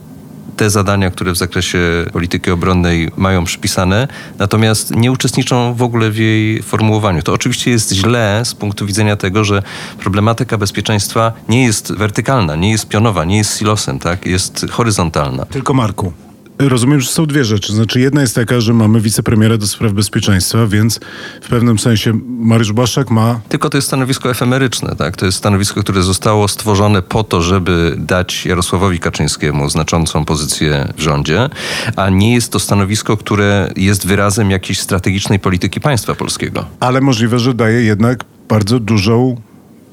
[0.57, 1.79] te zadania, które w zakresie
[2.13, 4.07] polityki obronnej mają przypisane,
[4.39, 7.23] natomiast nie uczestniczą w ogóle w jej formułowaniu.
[7.23, 9.63] To oczywiście jest źle z punktu widzenia tego, że
[9.99, 14.25] problematyka bezpieczeństwa nie jest wertykalna, nie jest pionowa, nie jest silosem, tak?
[14.25, 15.45] jest horyzontalna.
[15.45, 16.26] Tylko Marku.
[16.59, 17.73] Rozumiem, że są dwie rzeczy.
[17.73, 20.99] Znaczy, jedna jest taka, że mamy wicepremiera do spraw bezpieczeństwa, więc
[21.41, 23.39] w pewnym sensie Mariusz Błaszczak ma.
[23.49, 25.15] Tylko to jest stanowisko efemeryczne, tak?
[25.15, 31.01] To jest stanowisko, które zostało stworzone po to, żeby dać Jarosławowi Kaczyńskiemu znaczącą pozycję w
[31.01, 31.49] rządzie,
[31.95, 36.65] a nie jest to stanowisko, które jest wyrazem jakiejś strategicznej polityki państwa polskiego.
[36.79, 39.41] Ale możliwe, że daje jednak bardzo dużą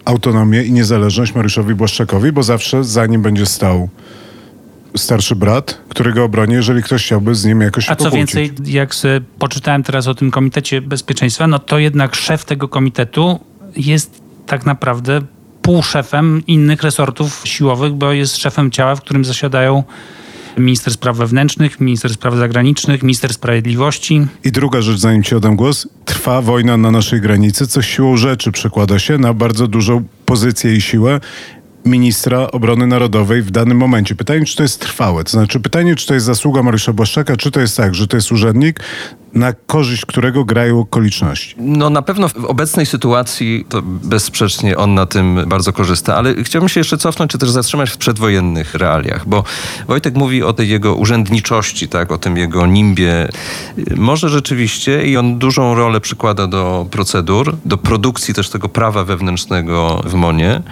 [0.05, 3.89] autonomię i niezależność Mariuszowi Błaszczakowi, bo zawsze za nim będzie stał
[4.97, 8.35] starszy brat, którego obroni, jeżeli ktoś chciałby z nim jakoś A co pokłócić.
[8.35, 8.95] więcej, jak
[9.39, 13.41] poczytałem teraz o tym Komitecie Bezpieczeństwa, no to jednak szef tego komitetu
[13.77, 15.21] jest tak naprawdę
[15.63, 19.85] półszefem innych resortów siłowych, bo jest szefem ciała, w którym zasiadają
[20.59, 24.27] minister spraw wewnętrznych, minister spraw zagranicznych, minister sprawiedliwości.
[24.45, 25.89] I druga rzecz, zanim ci oddam głos.
[26.05, 30.81] Trwa wojna na naszej granicy, co siłą rzeczy przekłada się na bardzo dużą pozycję i
[30.81, 31.21] siłę
[31.85, 34.15] ministra obrony narodowej w danym momencie.
[34.15, 35.25] Pytanie, czy to jest trwałe.
[35.25, 38.17] To znaczy pytanie, czy to jest zasługa Mariusza Błaszczaka, czy to jest tak, że to
[38.17, 38.81] jest urzędnik,
[39.35, 41.55] na korzyść którego grają okoliczności.
[41.59, 46.69] No na pewno w obecnej sytuacji to bezsprzecznie on na tym bardzo korzysta, ale chciałbym
[46.69, 49.45] się jeszcze cofnąć, czy też zatrzymać w przedwojennych realiach, bo
[49.89, 53.29] Wojtek mówi o tej jego urzędniczości, tak, o tym jego nimbie.
[53.97, 60.03] Może rzeczywiście i on dużą rolę przykłada do procedur, do produkcji też tego prawa wewnętrznego
[60.05, 60.63] w MONie.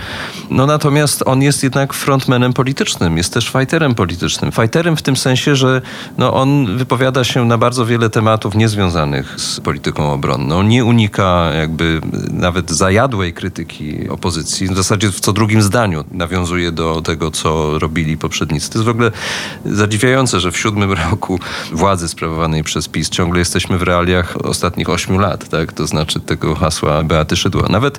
[0.50, 4.52] No natomiast on jest jednak frontmanem politycznym, jest też fighterem politycznym.
[4.52, 5.82] Fighterem w tym sensie, że
[6.18, 10.62] no, on wypowiada się na bardzo wiele tematów niezwiązanych z polityką obronną.
[10.62, 14.68] Nie unika jakby nawet zajadłej krytyki opozycji.
[14.68, 18.70] W zasadzie w co drugim zdaniu nawiązuje do tego, co robili poprzednicy.
[18.70, 19.10] To jest w ogóle
[19.64, 21.38] zadziwiające, że w siódmym roku
[21.72, 25.72] władzy sprawowanej przez PiS ciągle jesteśmy w realiach ostatnich ośmiu lat, tak?
[25.72, 27.68] To znaczy tego hasła Beaty Szydła.
[27.68, 27.98] Nawet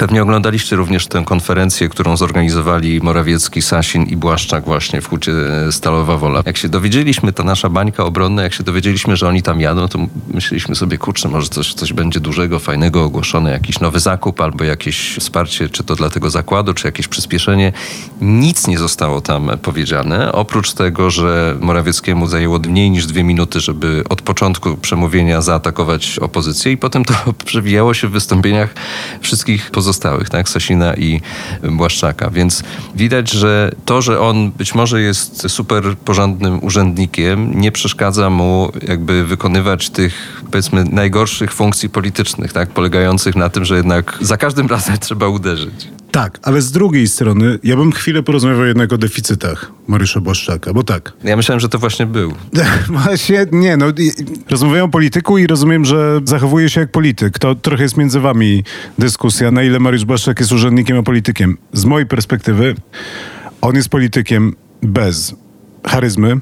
[0.00, 5.32] Pewnie oglądaliście również tę konferencję, którą zorganizowali Morawiecki, Sasin i Błaszczak właśnie w hucie
[5.70, 6.42] Stalowa Wola.
[6.46, 9.98] Jak się dowiedzieliśmy, ta nasza bańka obronna, jak się dowiedzieliśmy, że oni tam jadą, to
[10.34, 15.16] myśleliśmy sobie, kurczę, może coś, coś będzie dużego, fajnego ogłoszone, jakiś nowy zakup albo jakieś
[15.16, 17.72] wsparcie, czy to dla tego zakładu, czy jakieś przyspieszenie.
[18.20, 24.04] Nic nie zostało tam powiedziane, oprócz tego, że Morawieckiemu zajęło mniej niż dwie minuty, żeby
[24.08, 28.74] od początku przemówienia zaatakować opozycję i potem to przewijało się w wystąpieniach
[29.20, 30.48] wszystkich pozostałych pozostałych, tak?
[30.48, 31.20] Sasina i
[31.62, 32.30] Błaszczaka.
[32.30, 32.62] Więc
[32.94, 39.24] widać, że to, że on być może jest super porządnym urzędnikiem, nie przeszkadza mu jakby
[39.24, 42.70] wykonywać tych, powiedzmy, najgorszych funkcji politycznych, tak?
[42.70, 45.88] Polegających na tym, że jednak za każdym razem trzeba uderzyć.
[46.10, 50.82] Tak, ale z drugiej strony ja bym chwilę porozmawiał jednak o deficytach Mariusza Błaszczaka, bo
[50.82, 51.12] tak.
[51.24, 52.34] Ja myślałem, że to właśnie był.
[53.02, 53.86] Właśnie, nie, no
[54.50, 57.38] rozmawiam o polityku i rozumiem, że zachowuje się jak polityk.
[57.38, 58.64] To trochę jest między wami
[58.98, 61.58] dyskusja, na ile Mariusz Błaszczak jest urzędnikiem, a politykiem.
[61.72, 62.74] Z mojej perspektywy
[63.60, 65.34] on jest politykiem bez
[65.86, 66.36] charyzmy,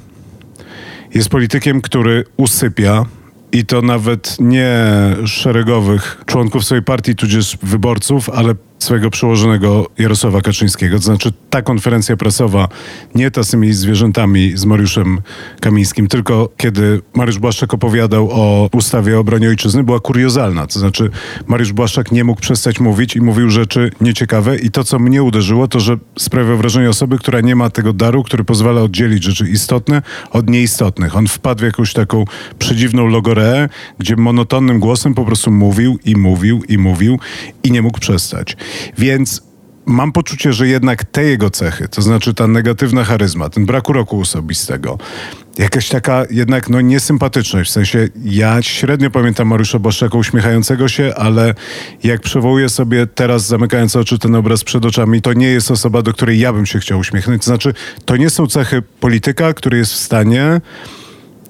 [1.15, 3.07] jest politykiem, który usypia,
[3.53, 4.87] i to nawet nie
[5.27, 10.97] szeregowych członków swojej partii, tudzież wyborców, ale swojego przełożonego Jarosława Kaczyńskiego.
[10.97, 12.69] To znaczy ta konferencja prasowa,
[13.15, 15.21] nie ta z tymi zwierzętami, z Mariuszem
[15.61, 20.67] Kamińskim, tylko kiedy Mariusz Błaszczak opowiadał o ustawie o obronie ojczyzny, była kuriozalna.
[20.67, 21.11] To znaczy
[21.47, 25.69] Mariusz Błaszczak nie mógł przestać mówić i mówił rzeczy nieciekawe i to, co mnie uderzyło,
[25.69, 30.03] to, że sprawia wrażenie osoby, która nie ma tego daru, który pozwala oddzielić rzeczy istotne
[30.31, 31.17] od nieistotnych.
[31.17, 32.25] On wpadł w jakąś taką
[32.59, 37.19] przedziwną logoreę, gdzie monotonnym głosem po prostu mówił i mówił i mówił
[37.63, 38.57] i nie mógł przestać.
[38.99, 39.43] Więc
[39.87, 44.21] mam poczucie, że jednak te jego cechy, to znaczy ta negatywna charyzma, ten brak uroku
[44.21, 44.99] osobistego,
[45.59, 51.55] jakaś taka jednak no niesympatyczność, w sensie ja średnio pamiętam Mariusza Błaszczaka uśmiechającego się, ale
[52.03, 56.13] jak przywołuję sobie teraz zamykając oczy ten obraz przed oczami, to nie jest osoba, do
[56.13, 57.43] której ja bym się chciał uśmiechnąć.
[57.43, 60.61] To znaczy, to nie są cechy polityka, który jest w stanie,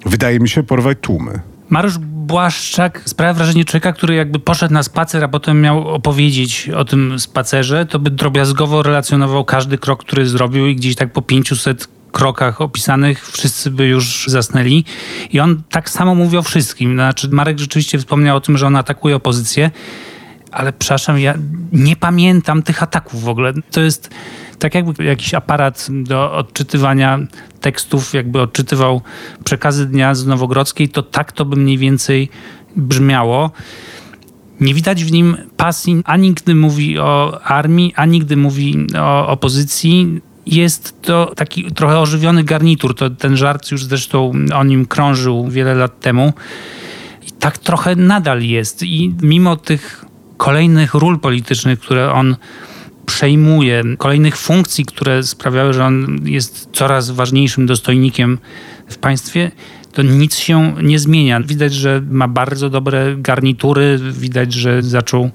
[0.06, 1.40] wydaje mi się, porwać tłumy.
[1.68, 1.98] Mariusz
[2.28, 7.20] Błaszczak sprawia wrażenie człowieka, który jakby poszedł na spacer, a potem miał opowiedzieć o tym
[7.20, 12.60] spacerze, to by drobiazgowo relacjonował każdy krok, który zrobił i gdzieś tak po 500 krokach
[12.60, 14.84] opisanych wszyscy by już zasnęli.
[15.32, 16.94] I on tak samo mówi o wszystkim.
[16.94, 19.70] Znaczy Marek rzeczywiście wspomniał o tym, że on atakuje opozycję,
[20.52, 21.34] ale przepraszam, ja
[21.72, 23.52] nie pamiętam tych ataków w ogóle.
[23.70, 24.10] To jest
[24.58, 27.18] tak jakby jakiś aparat do odczytywania
[27.60, 29.02] tekstów, jakby odczytywał
[29.44, 32.28] przekazy dnia z Nowogrodzkiej, to tak to by mniej więcej
[32.76, 33.50] brzmiało.
[34.60, 40.20] Nie widać w nim pasji, ani gdy mówi o armii, ani gdy mówi o opozycji.
[40.46, 42.94] Jest to taki trochę ożywiony garnitur.
[42.94, 46.32] To ten żart już zresztą o nim krążył wiele lat temu.
[47.28, 48.82] I tak trochę nadal jest.
[48.82, 50.04] I mimo tych
[50.36, 52.36] kolejnych ról politycznych, które on
[53.08, 58.38] przejmuje, kolejnych funkcji, które sprawiały, że on jest coraz ważniejszym dostojnikiem
[58.88, 59.50] w państwie,
[59.92, 61.40] to nic się nie zmienia.
[61.40, 65.30] Widać, że ma bardzo dobre garnitury, widać, że zaczął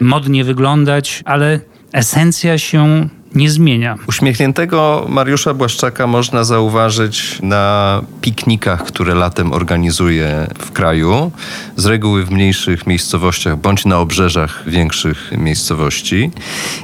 [0.00, 1.60] modnie wyglądać, ale
[1.92, 3.96] esencja się nie zmienia.
[4.06, 11.30] Uśmiechniętego Mariusza Błaszczaka można zauważyć na piknikach, które latem organizuje w kraju,
[11.76, 16.30] z reguły w mniejszych miejscowościach bądź na obrzeżach większych miejscowości.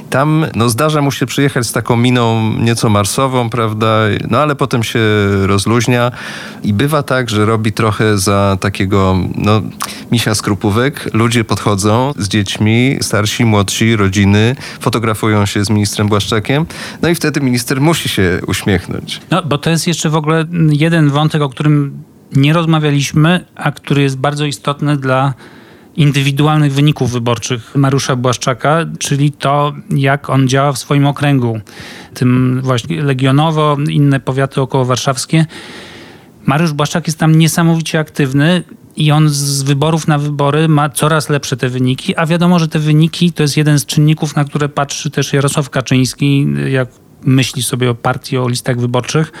[0.09, 3.99] Tam no, zdarza mu się przyjechać z taką miną nieco marsową, prawda,
[4.29, 4.99] no ale potem się
[5.47, 6.11] rozluźnia
[6.63, 9.61] i bywa tak, że robi trochę za takiego no,
[10.11, 11.09] misia skrupówek.
[11.13, 16.40] Ludzie podchodzą z dziećmi, starsi, młodsi, rodziny, fotografują się z ministrem Błaszczakiem,
[17.01, 19.21] no i wtedy minister musi się uśmiechnąć.
[19.31, 22.03] No, bo to jest jeszcze w ogóle jeden wątek, o którym
[22.35, 25.33] nie rozmawialiśmy, a który jest bardzo istotny dla
[25.95, 31.59] indywidualnych wyników wyborczych Mariusza Błaszczaka, czyli to, jak on działa w swoim okręgu,
[32.13, 35.45] tym właśnie Legionowo, inne powiaty około warszawskie.
[36.45, 38.63] Mariusz Błaszczak jest tam niesamowicie aktywny
[38.95, 42.79] i on z wyborów na wybory ma coraz lepsze te wyniki, a wiadomo, że te
[42.79, 46.89] wyniki to jest jeden z czynników, na które patrzy też Jarosław Kaczyński, jak
[47.23, 49.31] myśli sobie o partii, o listach wyborczych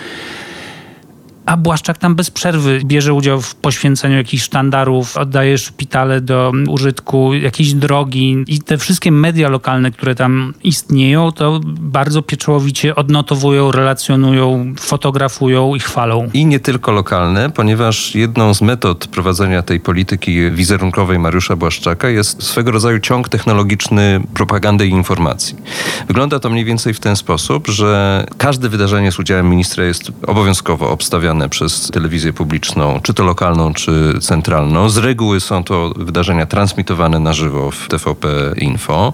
[1.45, 7.33] a Błaszczak tam bez przerwy bierze udział w poświęceniu jakichś sztandarów, oddaje szpitale do użytku,
[7.33, 14.73] jakieś drogi i te wszystkie media lokalne, które tam istnieją, to bardzo pieczołowicie odnotowują, relacjonują,
[14.79, 16.29] fotografują i chwalą.
[16.33, 22.43] I nie tylko lokalne, ponieważ jedną z metod prowadzenia tej polityki wizerunkowej Mariusza Błaszczaka jest
[22.43, 25.55] swego rodzaju ciąg technologiczny propagandy i informacji.
[26.07, 30.89] Wygląda to mniej więcej w ten sposób, że każde wydarzenie z udziałem ministra jest obowiązkowo
[30.89, 34.89] obstawiane przez telewizję publiczną, czy to lokalną, czy centralną.
[34.89, 38.27] Z reguły są to wydarzenia transmitowane na żywo w TVP
[38.57, 39.13] Info.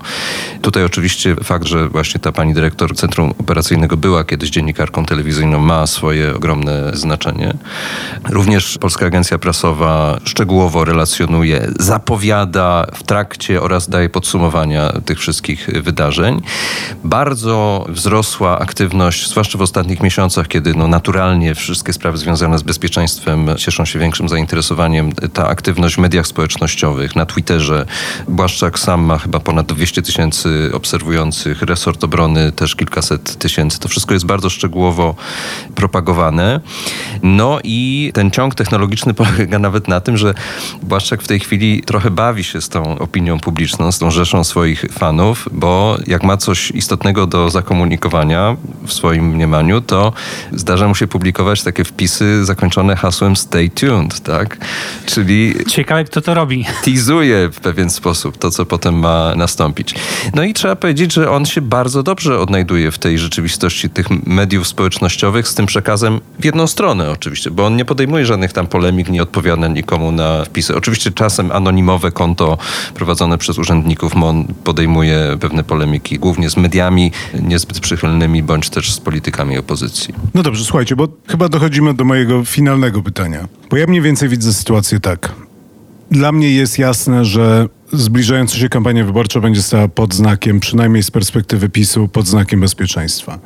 [0.61, 5.87] Tutaj oczywiście fakt, że właśnie ta pani dyrektor Centrum Operacyjnego była kiedyś dziennikarką telewizyjną, ma
[5.87, 7.53] swoje ogromne znaczenie.
[8.29, 16.41] Również Polska Agencja Prasowa szczegółowo relacjonuje, zapowiada w trakcie oraz daje podsumowania tych wszystkich wydarzeń.
[17.03, 22.63] Bardzo wzrosła aktywność, zwłaszcza w ostatnich miesiącach, kiedy no naturalnie wszystkie sprawy sprawy związane z
[22.63, 25.11] bezpieczeństwem cieszą się większym zainteresowaniem.
[25.11, 27.85] Ta aktywność w mediach społecznościowych, na Twitterze.
[28.27, 33.79] Błaszczak sam ma chyba ponad 200 tysięcy obserwujących, resort obrony też kilkaset tysięcy.
[33.79, 35.15] To wszystko jest bardzo szczegółowo
[35.75, 36.59] propagowane.
[37.23, 40.33] No i ten ciąg technologiczny polega nawet na tym, że
[40.83, 44.85] Błaszczak w tej chwili trochę bawi się z tą opinią publiczną, z tą rzeszą swoich
[44.91, 48.55] fanów, bo jak ma coś istotnego do zakomunikowania
[48.85, 50.13] w swoim mniemaniu, to
[50.51, 54.57] zdarza mu się publikować takie wpisy zakończone hasłem stay tuned, tak?
[55.05, 55.53] Czyli...
[55.67, 56.65] Ciekawe, kto to robi.
[56.83, 59.95] Teasuje w pewien sposób to, co potem ma nastąpić.
[60.35, 64.67] No i trzeba powiedzieć, że on się bardzo dobrze odnajduje w tej rzeczywistości tych mediów
[64.67, 69.09] społecznościowych z tym przekazem w jedną stronę oczywiście, bo on nie podejmuje żadnych tam polemik,
[69.09, 70.75] nie odpowiada nikomu na wpisy.
[70.75, 72.57] Oczywiście czasem anonimowe konto
[72.93, 78.99] prowadzone przez urzędników MON podejmuje pewne polemiki, głównie z mediami niezbyt przychylnymi, bądź też z
[78.99, 80.13] politykami opozycji.
[80.33, 83.47] No dobrze, słuchajcie, bo chyba dochodzimy do mojego finalnego pytania.
[83.69, 85.33] Bo ja mniej więcej widzę sytuację tak.
[86.11, 91.11] Dla mnie jest jasne, że zbliżająca się kampania wyborcza będzie stała pod znakiem, przynajmniej z
[91.11, 93.39] perspektywy PiSu, pod znakiem bezpieczeństwa.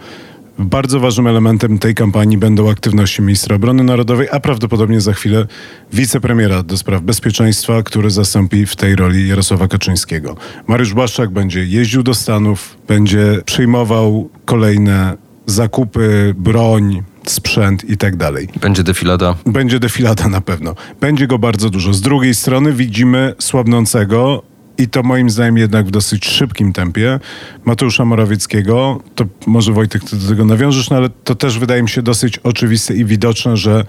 [0.59, 5.47] Bardzo ważnym elementem tej kampanii będą aktywności ministra obrony narodowej, a prawdopodobnie za chwilę
[5.93, 10.35] wicepremiera do spraw bezpieczeństwa, który zastąpi w tej roli Jarosława Kaczyńskiego.
[10.67, 18.47] Mariusz Błaszczak będzie jeździł do Stanów, będzie przyjmował kolejne zakupy, broń, sprzęt i tak dalej.
[18.61, 19.36] Będzie defilada?
[19.45, 20.75] Będzie defilada na pewno.
[21.01, 21.93] Będzie go bardzo dużo.
[21.93, 24.43] Z drugiej strony widzimy słabnącego
[24.77, 27.19] i to moim zdaniem jednak w dosyć szybkim tempie
[27.65, 29.01] Mateusza Morawieckiego.
[29.15, 32.38] To może Wojtek ty do tego nawiążesz, no ale to też wydaje mi się dosyć
[32.38, 33.86] oczywiste i widoczne, że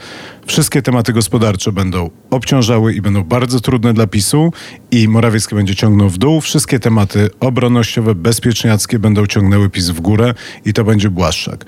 [0.47, 4.53] wszystkie tematy gospodarcze będą obciążały i będą bardzo trudne dla PiSu
[4.91, 6.41] i Morawiecki będzie ciągnął w dół.
[6.41, 10.35] Wszystkie tematy obronnościowe, bezpieczniackie będą ciągnęły PiS w górę
[10.65, 11.65] i to będzie Błaszczak.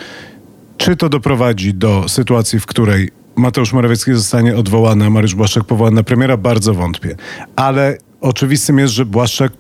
[0.76, 5.96] Czy to doprowadzi do sytuacji, w której Mateusz Morawiecki zostanie odwołany, a Mariusz Błaszczak powołany
[5.96, 6.36] na premiera?
[6.36, 7.16] Bardzo wątpię.
[7.56, 9.52] Ale oczywistym jest, że Błaszczak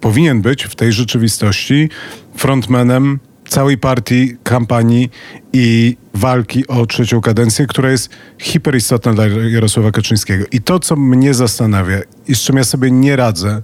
[0.00, 1.88] powinien być w tej rzeczywistości
[2.36, 3.18] frontmanem
[3.48, 5.10] całej partii, kampanii
[5.52, 10.44] i walki o trzecią kadencję, która jest hiperistotna dla Jarosława Kaczyńskiego.
[10.52, 11.98] I to, co mnie zastanawia
[12.28, 13.62] i z czym ja sobie nie radzę,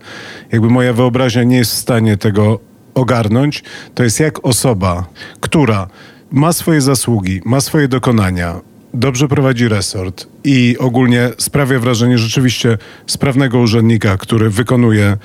[0.52, 2.60] jakby moja wyobraźnia nie jest w stanie tego
[2.94, 5.06] ogarnąć, to jest jak osoba,
[5.40, 5.88] która
[6.30, 8.60] ma swoje zasługi, ma swoje dokonania,
[8.94, 15.16] dobrze prowadzi resort i ogólnie sprawia wrażenie rzeczywiście sprawnego urzędnika, który wykonuje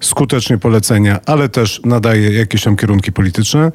[0.00, 3.72] skutecznie polecenia, ale też nadaje jakieś tam kierunki polityczne,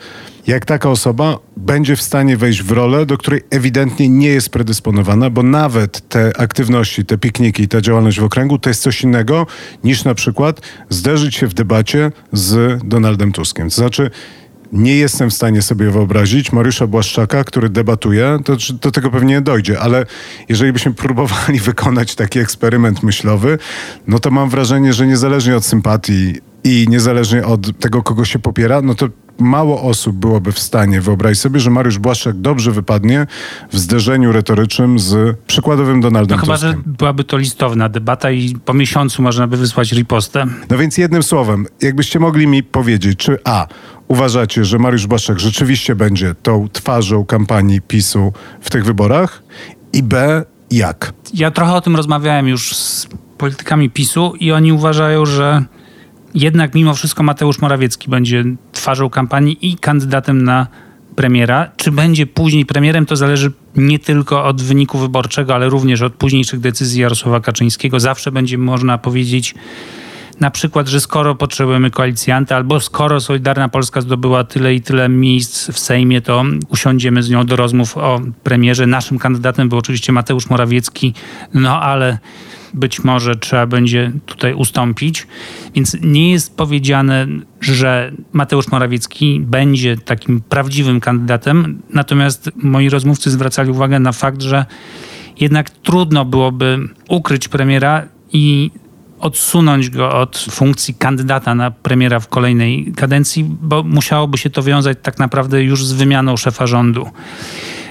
[0.47, 5.29] jak taka osoba będzie w stanie wejść w rolę, do której ewidentnie nie jest predysponowana,
[5.29, 9.47] bo nawet te aktywności, te pikniki, ta działalność w okręgu to jest coś innego
[9.83, 13.69] niż na przykład zderzyć się w debacie z Donaldem Tuskiem.
[13.69, 14.11] To znaczy,
[14.71, 19.41] nie jestem w stanie sobie wyobrazić Mariusza Błaszczaka, który debatuje, to do tego pewnie nie
[19.41, 20.05] dojdzie, ale
[20.49, 23.57] jeżeli byśmy próbowali wykonać taki eksperyment myślowy,
[24.07, 28.81] no to mam wrażenie, że niezależnie od sympatii i niezależnie od tego, kogo się popiera,
[28.81, 29.07] no to
[29.39, 33.27] mało osób byłoby w stanie wyobrazić sobie, że Mariusz Błaszczak dobrze wypadnie
[33.71, 36.71] w zderzeniu retorycznym z przykładowym Donaldem no chyba, Tuskiem.
[36.71, 40.45] że byłaby to listowna debata i po miesiącu można by wysłać ripostę.
[40.69, 43.67] No więc jednym słowem, jakbyście mogli mi powiedzieć, czy A,
[44.07, 49.43] uważacie, że Mariusz Błaszczak rzeczywiście będzie tą twarzą kampanii PiSu w tych wyborach
[49.93, 51.13] i B, jak?
[51.33, 55.63] Ja trochę o tym rozmawiałem już z politykami PiSu i oni uważają, że
[56.33, 60.67] jednak mimo wszystko Mateusz Morawiecki będzie twarzą kampanii i kandydatem na
[61.15, 61.71] premiera.
[61.77, 66.59] Czy będzie później premierem, to zależy nie tylko od wyniku wyborczego, ale również od późniejszych
[66.59, 67.99] decyzji Jarosława Kaczyńskiego.
[67.99, 69.55] Zawsze będzie można powiedzieć
[70.39, 75.71] na przykład, że skoro potrzebujemy koalicjanta, albo skoro Solidarna Polska zdobyła tyle i tyle miejsc
[75.71, 78.87] w Sejmie, to usiądziemy z nią do rozmów o premierze.
[78.87, 81.13] Naszym kandydatem był oczywiście Mateusz Morawiecki,
[81.53, 82.17] no ale
[82.73, 85.27] być może trzeba będzie tutaj ustąpić.
[85.75, 87.27] Więc nie jest powiedziane,
[87.61, 91.81] że Mateusz Morawiecki będzie takim prawdziwym kandydatem.
[91.93, 94.65] Natomiast moi rozmówcy zwracali uwagę na fakt, że
[95.39, 98.71] jednak trudno byłoby ukryć premiera i
[99.19, 104.97] odsunąć go od funkcji kandydata na premiera w kolejnej kadencji, bo musiałoby się to wiązać
[105.01, 107.09] tak naprawdę już z wymianą szefa rządu.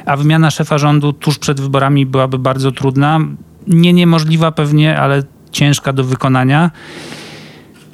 [0.07, 3.21] A wymiana szefa rządu tuż przed wyborami byłaby bardzo trudna
[3.69, 6.71] nie niemożliwa pewnie, ale ciężka do wykonania.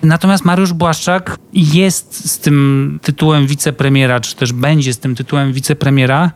[0.03, 6.31] Natomiast Mariusz Błaszczak jest z tym tytułem wicepremiera, czy też będzie z tym tytułem wicepremiera,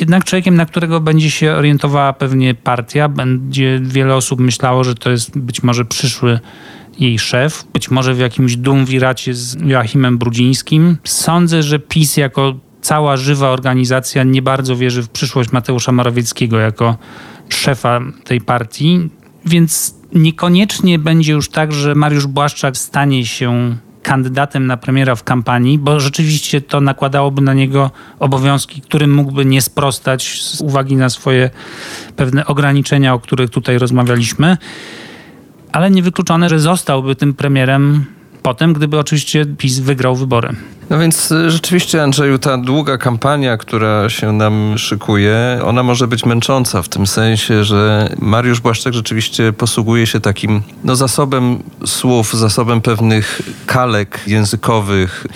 [0.00, 3.08] jednak człowiekiem, na którego będzie się orientowała pewnie partia.
[3.08, 6.40] Będzie wiele osób myślało, że to jest być może przyszły
[6.98, 10.96] jej szef, być może w jakimś dumwiracie z Joachimem Brudzińskim.
[11.04, 16.96] Sądzę, że PiS jako cała żywa organizacja nie bardzo wierzy w przyszłość Mateusza Morawieckiego jako
[17.48, 19.10] szefa tej partii,
[19.46, 25.78] więc niekoniecznie będzie już tak, że Mariusz Błaszczak stanie się kandydatem na premiera w kampanii,
[25.78, 31.50] bo rzeczywiście to nakładałoby na niego obowiązki, którym mógłby nie sprostać z uwagi na swoje
[32.16, 34.56] pewne ograniczenia, o których tutaj rozmawialiśmy.
[35.72, 38.04] Ale niewykluczone, że zostałby tym premierem
[38.42, 40.56] potem, gdyby oczywiście PiS wygrał wybory.
[40.90, 46.24] No więc y, rzeczywiście, Andrzeju, ta długa kampania, która się nam szykuje, ona może być
[46.24, 52.80] męcząca w tym sensie, że Mariusz Błaszczak rzeczywiście posługuje się takim no, zasobem słów, zasobem
[52.80, 55.26] pewnych kalek językowych.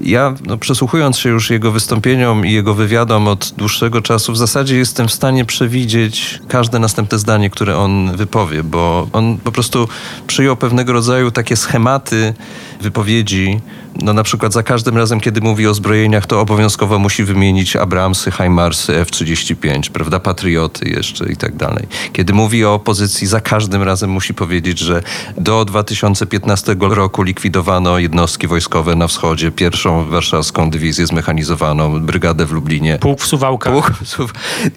[0.00, 4.76] Ja, no, przesłuchując się już jego wystąpieniom i jego wywiadom od dłuższego czasu, w zasadzie
[4.76, 9.88] jestem w stanie przewidzieć każde następne zdanie, które on wypowie, bo on po prostu
[10.26, 12.34] przyjął pewnego rodzaju takie schematy
[12.80, 13.60] wypowiedzi,
[14.00, 18.30] no na przykład za każdym razem, kiedy mówi o zbrojeniach, to obowiązkowo musi wymienić Abramsy,
[18.30, 21.86] Heimarsy, F-35, prawda, Patrioty jeszcze i tak dalej.
[22.12, 25.02] Kiedy mówi o opozycji, za każdym razem musi powiedzieć, że
[25.38, 32.98] do 2015 roku likwidowano jednostki wojskowe na wschodzie, pierwszą warszawską dywizję zmechanizowaną, brygadę w Lublinie.
[32.98, 33.72] Pułk w Suwałkach.
[33.72, 33.92] Pułk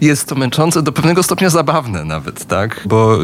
[0.02, 2.82] Jest to męczące, do pewnego stopnia zabawne nawet, tak?
[2.86, 3.18] Bo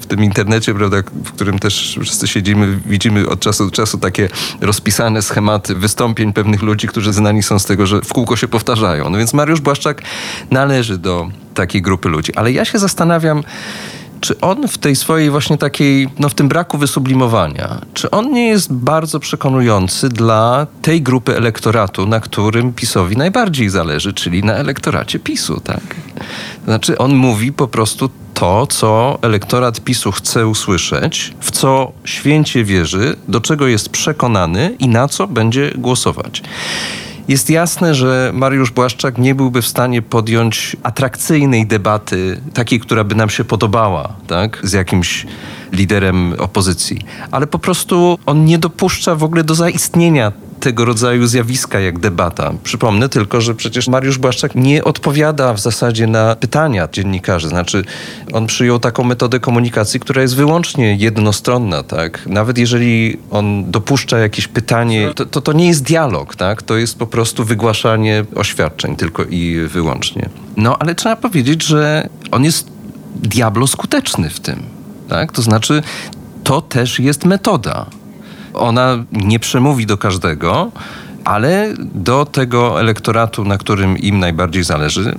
[0.00, 4.28] w tym internecie, prawda, w którym też wszyscy siedzimy, widzimy od czasu do czasu takie
[4.60, 9.10] rozpisane schematy wystąpień pewnych ludzi, którzy znani są z tego, że w kółko się powtarzają.
[9.10, 10.02] No więc Mariusz Błaszczak
[10.50, 12.34] należy do takiej grupy ludzi.
[12.34, 13.42] Ale ja się zastanawiam,
[14.20, 18.48] czy on w tej swojej właśnie takiej, no w tym braku wysublimowania, czy on nie
[18.48, 25.18] jest bardzo przekonujący dla tej grupy elektoratu, na którym PiSowi najbardziej zależy, czyli na elektoracie
[25.18, 25.80] PiSu, tak?
[26.64, 33.16] Znaczy on mówi po prostu to, co elektorat PiSu chce usłyszeć, w co święcie wierzy,
[33.28, 36.42] do czego jest przekonany i na co będzie głosować.
[37.28, 43.14] Jest jasne, że Mariusz Błaszczak nie byłby w stanie podjąć atrakcyjnej debaty, takiej, która by
[43.14, 44.60] nam się podobała, tak?
[44.62, 45.26] z jakimś
[45.72, 46.98] liderem opozycji.
[47.30, 52.52] Ale po prostu on nie dopuszcza w ogóle do zaistnienia tego rodzaju zjawiska jak debata.
[52.62, 57.48] Przypomnę tylko, że przecież Mariusz Błaszczak nie odpowiada w zasadzie na pytania dziennikarzy.
[57.48, 57.84] Znaczy,
[58.32, 62.26] on przyjął taką metodę komunikacji, która jest wyłącznie jednostronna, tak?
[62.26, 66.62] Nawet jeżeli on dopuszcza jakieś pytanie, to, to, to nie jest dialog, tak?
[66.62, 70.28] To jest po prostu wygłaszanie oświadczeń tylko i wyłącznie.
[70.56, 72.68] No, ale trzeba powiedzieć, że on jest
[73.16, 74.62] diablo skuteczny w tym,
[75.08, 75.32] tak?
[75.32, 75.82] To znaczy,
[76.44, 77.86] to też jest metoda
[78.56, 80.72] ona nie przemówi do każdego,
[81.24, 85.14] ale do tego elektoratu, na którym im najbardziej zależy,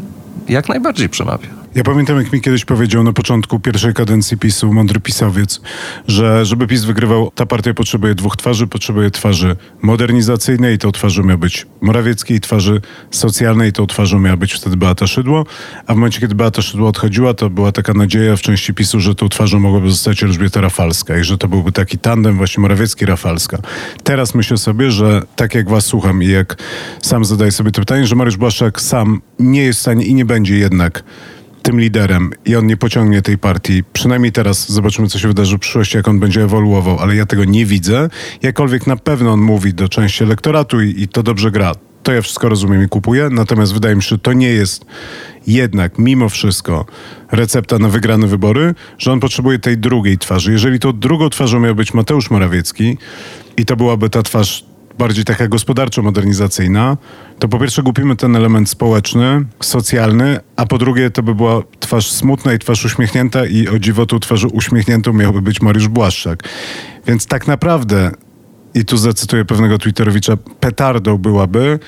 [0.49, 1.56] jak najbardziej przemawia.
[1.77, 5.61] Ja pamiętam, jak mi kiedyś powiedział na początku pierwszej kadencji PiSu mądry pisowiec,
[6.07, 11.23] że żeby PiS wygrywał, ta partia potrzebuje dwóch twarzy, potrzebuje twarzy modernizacyjnej i tą twarzą
[11.23, 15.45] miała być Morawiecki i twarzy socjalnej tą twarzą miała być wtedy Beata Szydło,
[15.87, 19.15] a w momencie, kiedy Beata Szydło odchodziła, to była taka nadzieja w części PiSu, że
[19.15, 23.57] tą twarzą mogłaby zostać Elżbieta Rafalska i że to byłby taki tandem właśnie Morawiecki-Rafalska.
[24.03, 26.57] Teraz myślę sobie, że tak jak was słucham i jak
[27.01, 30.25] sam zadaję sobie to pytanie, że Mariusz Błaszczak sam nie jest w stanie i nie
[30.25, 31.03] będzie jednak
[31.67, 33.83] tym liderem i on nie pociągnie tej partii.
[33.93, 37.45] Przynajmniej teraz zobaczymy, co się wydarzy w przyszłości, jak on będzie ewoluował, ale ja tego
[37.45, 38.09] nie widzę.
[38.41, 41.71] Jakkolwiek na pewno on mówi do części elektoratu i, i to dobrze gra.
[42.03, 44.85] To ja wszystko rozumiem i kupuję, natomiast wydaje mi się, że to nie jest
[45.47, 46.85] jednak mimo wszystko
[47.31, 50.51] recepta na wygrane wybory, że on potrzebuje tej drugiej twarzy.
[50.51, 52.97] Jeżeli tą drugą twarzą miał być Mateusz Morawiecki
[53.57, 54.65] i to byłaby ta twarz
[54.97, 56.97] bardziej taka gospodarczo-modernizacyjna,
[57.39, 62.11] to po pierwsze głupimy ten element społeczny, socjalny, a po drugie to by była twarz
[62.11, 66.43] smutna i twarz uśmiechnięta i o dziwo tą twarzą uśmiechniętą miałby być Mariusz Błaszczak.
[67.07, 68.11] Więc tak naprawdę,
[68.73, 71.79] i tu zacytuję pewnego Twitterowicza, petardą byłaby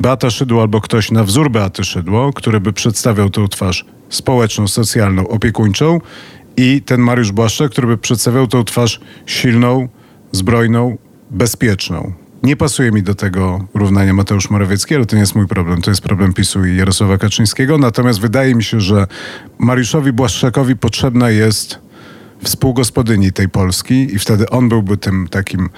[0.00, 5.28] Beata Szydło albo ktoś na wzór Beaty Szydło, który by przedstawiał tą twarz społeczną, socjalną,
[5.28, 6.00] opiekuńczą
[6.56, 9.88] i ten Mariusz Błaszczak, który by przedstawiał tą twarz silną,
[10.32, 10.98] zbrojną,
[11.30, 12.27] bezpieczną.
[12.42, 15.82] Nie pasuje mi do tego równania Mateusz Morawiecki, ale to nie jest mój problem.
[15.82, 17.78] To jest problem PiSu i Jarosława Kaczyńskiego.
[17.78, 19.06] Natomiast wydaje mi się, że
[19.58, 21.78] Mariuszowi Błaszczakowi potrzebna jest
[22.42, 25.68] współgospodyni tej Polski i wtedy on byłby tym takim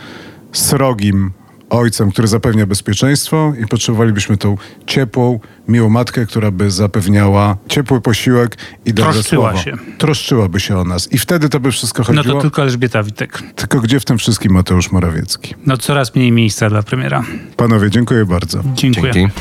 [0.53, 1.31] srogim
[1.71, 4.57] ojcem, który zapewnia bezpieczeństwo i potrzebowalibyśmy tą
[4.87, 9.65] ciepłą, miłą matkę, która by zapewniała ciepły posiłek i dobre Troszczyła słowo.
[9.65, 9.77] się.
[9.99, 11.13] Troszczyła się o nas.
[11.13, 12.35] I wtedy to by wszystko No chodziło.
[12.35, 13.43] to tylko Elżbieta Witek.
[13.57, 15.55] Tylko gdzie w tym wszystkim Mateusz Morawiecki?
[15.67, 17.25] No coraz mniej miejsca dla premiera.
[17.57, 18.61] Panowie, dziękuję bardzo.
[18.75, 19.13] Dziękuję.
[19.13, 19.33] Dzięki.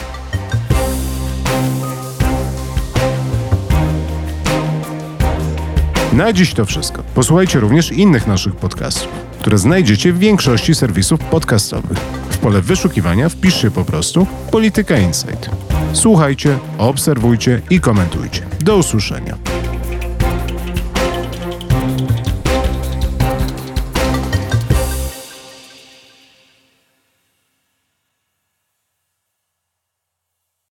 [6.13, 7.03] Na dziś to wszystko.
[7.15, 11.97] Posłuchajcie również innych naszych podcastów, które znajdziecie w większości serwisów podcastowych.
[12.29, 15.49] W pole wyszukiwania wpiszcie po prostu Polityka Insight.
[15.93, 18.41] Słuchajcie, obserwujcie i komentujcie.
[18.59, 19.58] Do usłyszenia.